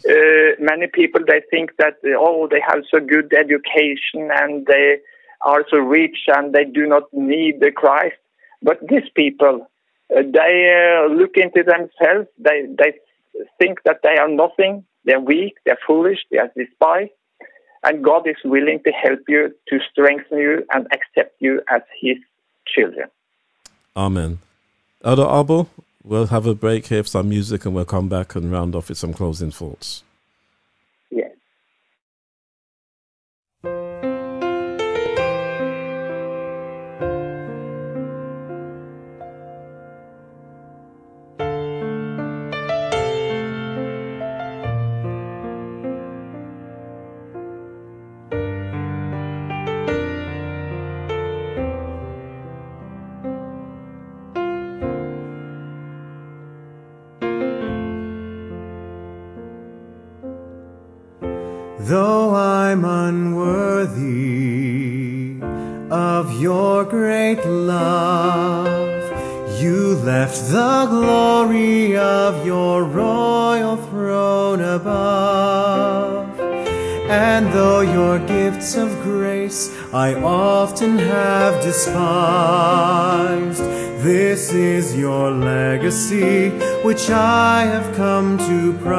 Uh, 0.08 0.56
many 0.58 0.86
people 0.86 1.20
they 1.26 1.42
think 1.50 1.70
that 1.78 1.94
uh, 2.04 2.16
oh 2.18 2.48
they 2.50 2.60
have 2.66 2.82
so 2.90 2.98
good 2.98 3.32
education 3.32 4.28
and 4.34 4.66
they 4.66 4.96
are 5.42 5.64
so 5.70 5.76
rich 5.78 6.18
and 6.28 6.52
they 6.52 6.64
do 6.64 6.86
not 6.86 7.04
need 7.12 7.60
the 7.60 7.70
Christ. 7.70 8.16
But 8.62 8.80
these 8.86 9.08
people, 9.14 9.68
uh, 10.14 10.22
they 10.22 10.54
uh, 10.74 11.12
look 11.12 11.36
into 11.36 11.62
themselves. 11.62 12.28
They 12.38 12.66
they 12.78 12.92
think 13.58 13.82
that 13.84 14.00
they 14.02 14.16
are 14.18 14.28
nothing. 14.28 14.84
They're 15.04 15.20
weak. 15.20 15.54
They're 15.64 15.78
foolish. 15.86 16.18
They 16.30 16.38
are 16.38 16.50
despised. 16.56 17.10
And 17.84 18.02
God 18.02 18.26
is 18.26 18.36
willing 18.44 18.80
to 18.84 18.90
help 18.90 19.20
you, 19.28 19.54
to 19.68 19.78
strengthen 19.90 20.38
you, 20.38 20.66
and 20.72 20.86
accept 20.92 21.36
you 21.40 21.62
as 21.70 21.82
His 22.00 22.16
children. 22.66 23.08
Amen. 23.96 24.38
Elder 25.04 25.22
Abel, 25.22 25.68
we'll 26.02 26.26
have 26.26 26.46
a 26.46 26.54
break 26.54 26.86
here 26.86 27.04
for 27.04 27.08
some 27.08 27.28
music 27.28 27.64
and 27.64 27.74
we'll 27.74 27.84
come 27.84 28.08
back 28.08 28.34
and 28.34 28.50
round 28.50 28.74
off 28.74 28.88
with 28.88 28.98
some 28.98 29.14
closing 29.14 29.52
thoughts. 29.52 30.02
Glory 70.88 71.96
of 71.96 72.44
your 72.46 72.84
royal 72.84 73.76
throne 73.76 74.60
above. 74.60 76.38
And 77.08 77.52
though 77.52 77.80
your 77.80 78.18
gifts 78.18 78.76
of 78.76 78.90
grace 79.02 79.74
I 79.94 80.14
often 80.14 80.98
have 80.98 81.62
despised, 81.62 81.98
this 84.02 84.52
is 84.52 84.96
your 84.96 85.30
legacy 85.30 86.50
which 86.84 87.10
I 87.10 87.64
have 87.64 87.96
come 87.96 88.38
to 88.38 88.72
prize. 88.84 88.98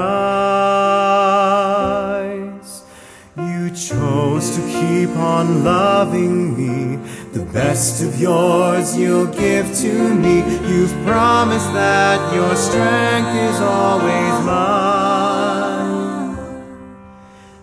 You 3.37 3.69
chose 3.71 4.55
to 4.55 4.61
keep 4.61 5.09
on 5.15 5.63
loving 5.63 6.57
me. 6.57 6.97
The 7.39 7.45
best 7.53 8.03
of 8.03 8.19
yours 8.19 8.97
you'll 8.97 9.27
give 9.27 9.73
to 9.75 10.13
me. 10.13 10.39
You've 10.67 10.91
promised 11.05 11.71
that 11.71 12.33
your 12.35 12.53
strength 12.53 13.33
is 13.33 13.61
always 13.61 14.45
mine. 14.45 16.35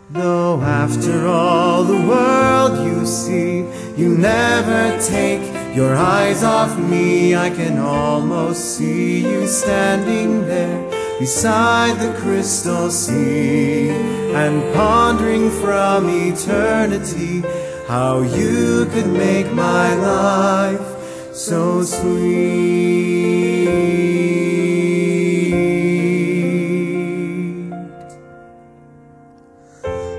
Though 0.09 0.59
after 0.63 1.27
all 1.27 1.85
the 1.85 2.01
world 2.09 2.87
you 2.87 3.05
see, 3.05 3.67
You 3.99 4.17
never 4.17 4.99
take 5.01 5.45
your 5.75 5.95
eyes 5.95 6.43
off 6.43 6.79
me. 6.79 7.35
I 7.35 7.51
can 7.51 7.79
almost 7.79 8.77
see 8.79 9.21
you 9.21 9.47
standing 9.47 10.47
there 10.47 10.91
beside 11.19 11.99
the 11.99 12.13
crystal 12.19 12.91
sea 12.91 13.91
and 14.35 14.63
pondering 14.75 15.51
from 15.51 16.09
eternity 16.09 17.43
how 17.87 18.21
you 18.21 18.87
could 18.87 19.07
make 19.07 19.53
my 19.53 19.95
life 19.95 20.81
so 21.33 21.83
sweet. 21.85 22.17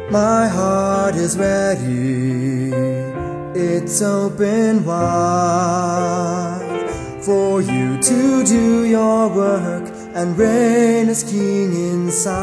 My 0.10 0.48
heart 0.48 1.16
is 1.16 1.38
ready, 1.38 2.72
it's 3.54 4.02
open 4.02 4.86
wide 4.86 6.08
for 7.22 7.62
you 7.62 8.02
to 8.02 8.46
do 8.46 8.86
your 8.86 9.28
work 9.28 9.92
and 10.16 10.38
reign 10.38 11.10
as 11.10 11.24
king 11.26 11.74
inside. 11.92 12.38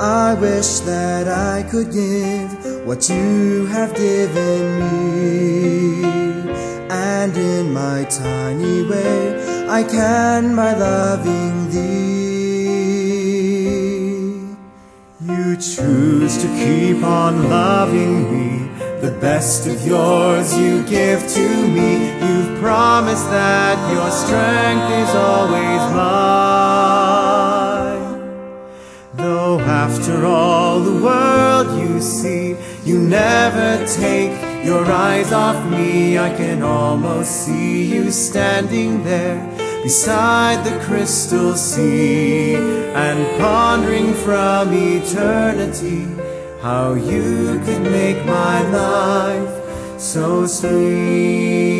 I 0.00 0.34
wish 0.34 0.80
that 0.80 1.28
I 1.28 1.62
could 1.70 1.92
give 1.92 2.51
what 2.84 3.08
you 3.08 3.66
have 3.66 3.94
given 3.94 4.80
me, 4.80 6.04
and 6.90 7.36
in 7.36 7.72
my 7.72 8.04
tiny 8.04 8.82
way 8.82 9.66
I 9.68 9.84
can 9.84 10.56
by 10.56 10.74
loving 10.74 11.70
thee. 11.70 12.42
You 15.20 15.56
choose 15.56 16.38
to 16.42 16.48
keep 16.48 17.04
on 17.04 17.48
loving 17.48 18.32
me. 18.32 18.68
The 19.00 19.12
best 19.20 19.66
of 19.68 19.86
yours 19.86 20.56
you 20.58 20.82
give 20.84 21.26
to 21.36 21.48
me. 21.68 22.10
You've 22.26 22.58
promised 22.60 23.30
that 23.30 23.78
your 23.94 24.10
strength 24.10 24.90
is 25.02 25.14
always 25.14 25.82
mine. 25.94 27.21
Though 29.14 29.60
after 29.60 30.24
all 30.24 30.80
the 30.80 31.04
world 31.04 31.78
you 31.78 32.00
see, 32.00 32.56
you 32.82 32.98
never 32.98 33.86
take 33.86 34.32
your 34.64 34.86
eyes 34.86 35.32
off 35.32 35.70
me. 35.70 36.18
I 36.18 36.34
can 36.34 36.62
almost 36.62 37.44
see 37.44 37.92
you 37.92 38.10
standing 38.10 39.04
there 39.04 39.38
beside 39.82 40.64
the 40.64 40.82
crystal 40.86 41.54
sea 41.54 42.54
and 42.54 43.38
pondering 43.38 44.14
from 44.14 44.72
eternity 44.72 46.06
how 46.62 46.94
you 46.94 47.60
could 47.66 47.82
make 47.82 48.24
my 48.24 48.62
life 48.70 50.00
so 50.00 50.46
sweet. 50.46 51.71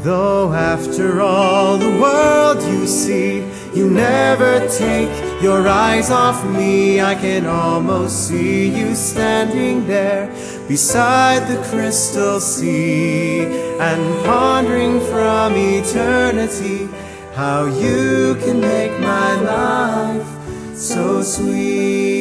Though 0.01 0.53
after 0.53 1.19
all 1.19 1.77
the 1.77 1.99
world 1.99 2.63
you 2.63 2.87
see, 2.87 3.43
you 3.75 3.89
never 3.89 4.65
take 4.69 5.11
your 5.43 5.67
eyes 5.67 6.09
off 6.09 6.41
me. 6.45 7.01
I 7.01 7.15
can 7.15 7.45
almost 7.47 8.29
see 8.29 8.69
you 8.73 8.95
standing 8.95 9.85
there 9.87 10.27
beside 10.69 11.45
the 11.49 11.61
crystal 11.69 12.39
sea 12.39 13.43
and 13.77 14.25
pondering 14.25 15.01
from 15.01 15.57
eternity 15.57 16.87
how 17.35 17.65
you 17.65 18.35
can 18.35 18.61
make 18.61 18.97
my 19.01 19.35
life 19.41 20.27
so 20.77 21.21
sweet. 21.21 22.18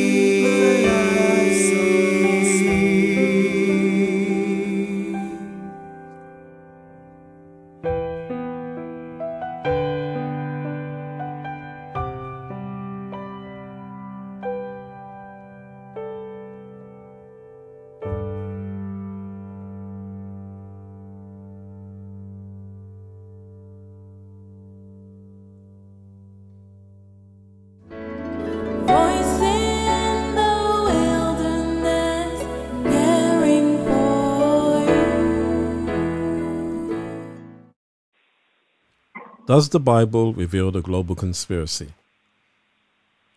Does 39.48 39.70
the 39.70 39.80
Bible 39.80 40.34
reveal 40.34 40.70
the 40.70 40.82
global 40.82 41.14
conspiracy? 41.14 41.94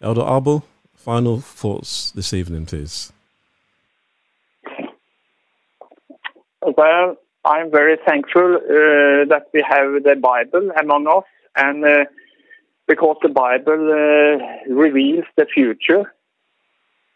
Elder 0.02 0.28
Abel, 0.28 0.66
final 0.94 1.40
thoughts 1.40 2.12
this 2.12 2.34
evening, 2.34 2.66
please. 2.66 3.14
Well, 6.62 7.16
I'm 7.46 7.72
very 7.72 7.98
thankful 8.06 8.56
uh, 8.56 9.24
that 9.30 9.46
we 9.54 9.64
have 9.66 10.04
the 10.04 10.18
Bible 10.22 10.72
among 10.78 11.08
us, 11.08 11.24
and 11.56 11.86
uh, 11.86 12.04
because 12.90 13.16
the 13.22 13.30
Bible 13.30 13.82
uh, 13.90 14.74
reveals 14.74 15.24
the 15.38 15.46
future. 15.46 16.14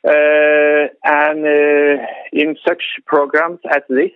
Uh, 0.07 0.87
and 1.03 1.45
uh, 1.45 2.05
in 2.31 2.55
such 2.65 2.83
programs 3.05 3.59
as 3.69 3.81
this, 3.89 4.11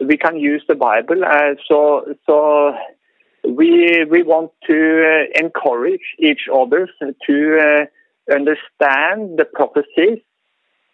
we 0.00 0.16
can 0.16 0.36
use 0.40 0.64
the 0.66 0.74
Bible. 0.74 1.24
Uh, 1.24 1.54
so, 1.68 2.16
so 2.26 2.74
we 3.44 4.04
we 4.10 4.22
want 4.22 4.52
to 4.68 5.04
uh, 5.04 5.44
encourage 5.44 6.14
each 6.18 6.48
other 6.52 6.88
to 7.26 7.58
uh, 7.58 8.34
understand 8.34 9.38
the 9.38 9.44
prophecies 9.52 10.18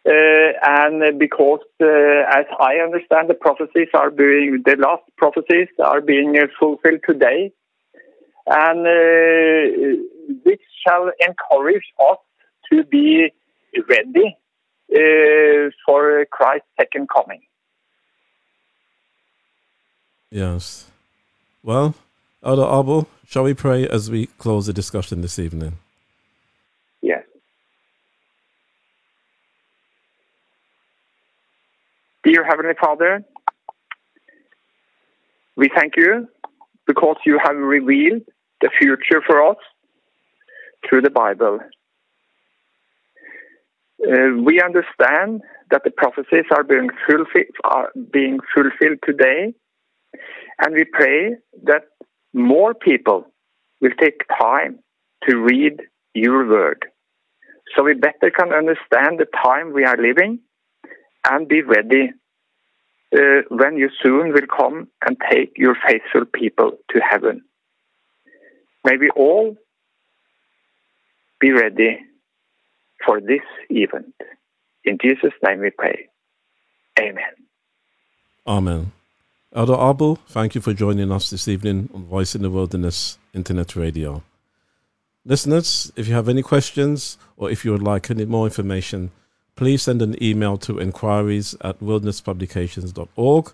uh, 0.09 0.53
and 0.62 1.18
because, 1.18 1.61
uh, 1.82 1.86
as 1.86 2.46
I 2.59 2.76
understand, 2.76 3.28
the 3.28 3.34
prophecies 3.34 3.88
are 3.92 4.11
being 4.11 4.62
the 4.64 4.76
last 4.76 5.03
prophecies 5.18 5.68
are 5.84 6.01
being 6.01 6.34
fulfilled 6.59 7.01
today, 7.07 7.53
and 8.46 8.86
uh, 8.86 10.03
which 10.44 10.62
shall 10.86 11.11
encourage 11.20 11.84
us 12.09 12.18
to 12.72 12.84
be 12.84 13.30
ready 13.88 14.36
uh, 14.94 15.70
for 15.84 16.24
Christ's 16.30 16.68
second 16.80 17.09
coming. 17.14 17.42
Yes. 20.30 20.86
Well, 21.62 21.94
Elder 22.45 22.62
Abel, 22.62 23.09
shall 23.26 23.43
we 23.43 23.55
pray 23.55 23.86
as 23.89 24.11
we 24.11 24.26
close 24.39 24.66
the 24.66 24.72
discussion 24.72 25.22
this 25.22 25.39
evening? 25.39 25.78
Yes. 27.03 27.24
Dear 32.22 32.45
Heavenly 32.45 32.74
Father, 32.80 33.24
we 35.57 35.68
thank 35.74 35.97
you 35.97 36.28
because 36.86 37.16
you 37.26 37.41
have 37.43 37.57
revealed 37.57 38.22
the 38.61 38.70
future 38.78 39.20
for 39.26 39.51
us 39.51 39.57
through 40.89 41.03
the 41.03 41.11
Bible. 41.11 41.59
Uh, 44.01 44.41
we 44.45 44.62
understand 44.62 45.43
that 45.72 45.82
the 45.82 45.91
prophecies 45.91 46.45
are 46.53 46.62
being, 46.62 46.89
fulfi- 47.09 47.51
are 47.64 47.91
being 48.12 48.39
fulfilled 48.55 48.99
today, 49.05 49.53
and 50.61 50.74
we 50.74 50.84
pray 50.84 51.34
that 51.64 51.82
more 52.33 52.74
people 52.74 53.26
will 53.81 53.93
take 54.01 54.22
time 54.41 54.79
to 55.29 55.37
read 55.37 55.81
your 56.14 56.49
word 56.49 56.85
so 57.76 57.83
we 57.85 57.95
better 57.95 58.31
can 58.31 58.53
understand 58.53 59.18
the 59.18 59.26
time 59.43 59.72
we 59.72 59.85
are 59.85 59.97
living 59.97 60.41
and 61.29 61.49
be 61.49 61.62
ready 61.62 62.12
uh, 63.14 63.43
when 63.51 63.76
you 63.76 63.89
soon 64.03 64.33
will 64.33 64.47
come 64.47 64.89
and 65.07 65.16
take 65.31 65.53
your 65.57 65.76
faithful 65.87 66.24
people 66.24 66.72
to 66.91 67.01
heaven. 67.01 67.43
May 68.85 68.97
we 68.97 69.11
all 69.11 69.57
be 71.41 71.53
ready 71.53 71.99
for 73.05 73.20
this 73.20 73.43
event. 73.70 74.14
In 74.85 74.99
Jesus' 75.01 75.33
name 75.45 75.61
we 75.61 75.70
pray. 75.70 76.09
Amen. 76.99 77.24
Amen. 78.47 78.93
Elder 79.55 79.78
Abel, 79.80 80.16
thank 80.28 80.55
you 80.55 80.61
for 80.61 80.74
joining 80.74 81.11
us 81.11 81.30
this 81.30 81.49
evening 81.49 81.88
on 81.94 82.05
Voice 82.05 82.34
in 82.34 82.42
the 82.42 82.51
Wilderness 82.51 83.16
Internet 83.32 83.76
Radio. 83.76 84.22
Listeners, 85.24 85.90
if 85.96 86.07
you 86.07 86.12
have 86.12 86.28
any 86.28 86.42
questions 86.42 87.16
or 87.38 87.51
if 87.51 87.64
you 87.64 87.72
would 87.72 87.82
like 87.82 88.11
any 88.11 88.26
more 88.26 88.44
information, 88.44 89.11
please 89.57 89.84
send 89.84 90.03
an 90.03 90.22
email 90.22 90.59
to 90.59 90.78
inquiries 90.78 91.55
at 91.62 91.80
wildernesspublications.org 91.80 93.53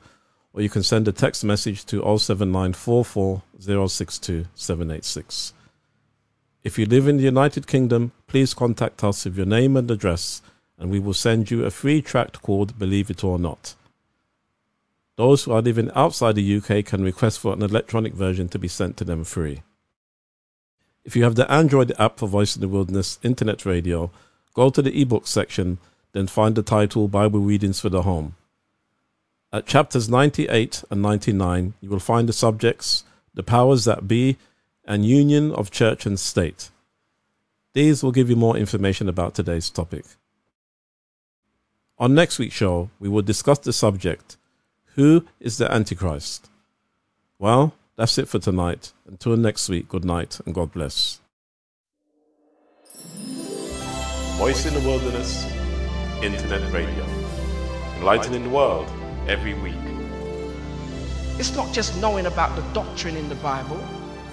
or 0.52 0.60
you 0.60 0.68
can 0.68 0.82
send 0.82 1.06
a 1.06 1.12
text 1.12 1.44
message 1.44 1.84
to 1.84 1.98
07944 1.98 3.42
062 3.60 4.46
786. 4.52 5.54
If 6.64 6.76
you 6.76 6.86
live 6.86 7.06
in 7.06 7.18
the 7.18 7.22
United 7.22 7.68
Kingdom, 7.68 8.10
please 8.26 8.52
contact 8.52 9.04
us 9.04 9.26
with 9.26 9.36
your 9.36 9.46
name 9.46 9.76
and 9.76 9.88
address, 9.88 10.42
and 10.76 10.90
we 10.90 10.98
will 10.98 11.14
send 11.14 11.52
you 11.52 11.64
a 11.64 11.70
free 11.70 12.02
tract 12.02 12.42
called 12.42 12.80
Believe 12.80 13.10
It 13.10 13.22
or 13.22 13.38
Not. 13.38 13.76
Those 15.16 15.44
who 15.44 15.52
are 15.52 15.62
living 15.62 15.90
outside 15.94 16.34
the 16.34 16.56
UK 16.56 16.84
can 16.84 17.04
request 17.04 17.38
for 17.38 17.52
an 17.52 17.62
electronic 17.62 18.14
version 18.14 18.48
to 18.48 18.58
be 18.58 18.68
sent 18.68 18.96
to 18.96 19.04
them 19.04 19.22
free. 19.22 19.62
If 21.04 21.14
you 21.14 21.22
have 21.24 21.36
the 21.36 21.50
Android 21.50 21.92
app 21.98 22.18
for 22.18 22.26
Voice 22.26 22.56
in 22.56 22.62
the 22.62 22.68
Wilderness 22.68 23.18
Internet 23.22 23.64
Radio, 23.64 24.10
go 24.54 24.70
to 24.70 24.82
the 24.82 25.00
ebook 25.00 25.26
section, 25.26 25.78
then 26.12 26.26
find 26.26 26.54
the 26.54 26.62
title 26.62 27.06
Bible 27.06 27.40
Readings 27.40 27.78
for 27.78 27.90
the 27.90 28.02
Home. 28.02 28.34
At 29.52 29.66
chapters 29.66 30.08
98 30.08 30.82
and 30.90 31.00
99, 31.00 31.74
you 31.80 31.88
will 31.88 32.00
find 32.00 32.28
the 32.28 32.32
subjects 32.32 33.04
The 33.34 33.44
Powers 33.44 33.84
That 33.84 34.08
Be 34.08 34.36
and 34.84 35.06
Union 35.06 35.52
of 35.52 35.70
Church 35.70 36.06
and 36.06 36.18
State. 36.18 36.70
These 37.72 38.02
will 38.02 38.12
give 38.12 38.30
you 38.30 38.36
more 38.36 38.56
information 38.56 39.08
about 39.08 39.34
today's 39.34 39.70
topic. 39.70 40.04
On 41.98 42.14
next 42.14 42.40
week's 42.40 42.54
show, 42.54 42.90
we 42.98 43.08
will 43.08 43.22
discuss 43.22 43.60
the 43.60 43.72
subject 43.72 44.36
Who 44.94 45.26
is 45.40 45.58
the 45.58 45.70
Antichrist? 45.72 46.48
Well, 47.40 47.74
that's 47.96 48.16
it 48.16 48.28
for 48.28 48.38
tonight. 48.38 48.92
Until 49.08 49.36
next 49.36 49.68
week, 49.68 49.88
good 49.88 50.04
night 50.04 50.38
and 50.46 50.54
God 50.54 50.72
bless. 50.72 51.20
Voice 54.38 54.66
in 54.66 54.74
the 54.74 54.80
Wilderness 54.80 55.44
Internet 56.22 56.72
Radio. 56.72 57.04
Enlightening 57.96 58.44
the 58.44 58.50
world 58.50 58.88
every 59.26 59.54
week. 59.54 59.74
It's 61.40 61.56
not 61.56 61.72
just 61.74 62.00
knowing 62.00 62.26
about 62.26 62.54
the 62.54 62.62
doctrine 62.72 63.16
in 63.16 63.28
the 63.28 63.34
Bible. 63.36 63.82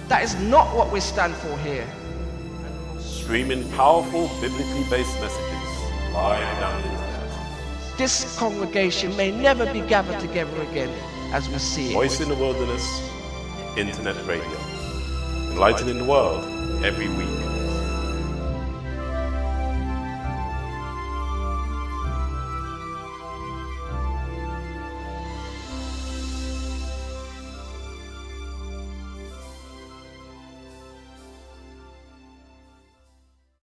That 0.06 0.22
is 0.22 0.36
not 0.42 0.76
what 0.76 0.92
we 0.92 1.00
stand 1.00 1.34
for 1.34 1.58
here. 1.58 1.86
Streaming 3.00 3.68
powerful 3.72 4.28
biblically 4.40 4.84
based 4.88 5.18
messages 5.20 6.12
live 6.12 6.60
down 6.60 6.82
the 6.82 6.88
internet. 6.88 7.01
This 7.98 8.38
congregation 8.38 9.14
may 9.16 9.30
never 9.30 9.70
be 9.72 9.80
gathered 9.82 10.18
together 10.20 10.62
again 10.62 10.88
as 11.32 11.48
we 11.48 11.58
see 11.58 11.90
it. 11.90 11.92
Voice 11.92 12.20
in 12.20 12.28
the 12.28 12.34
Wilderness 12.34 13.10
Internet 13.76 14.16
Radio. 14.26 14.58
Enlightening 15.52 15.98
the 15.98 16.04
world 16.04 16.44
every 16.84 17.08
week. 17.08 17.51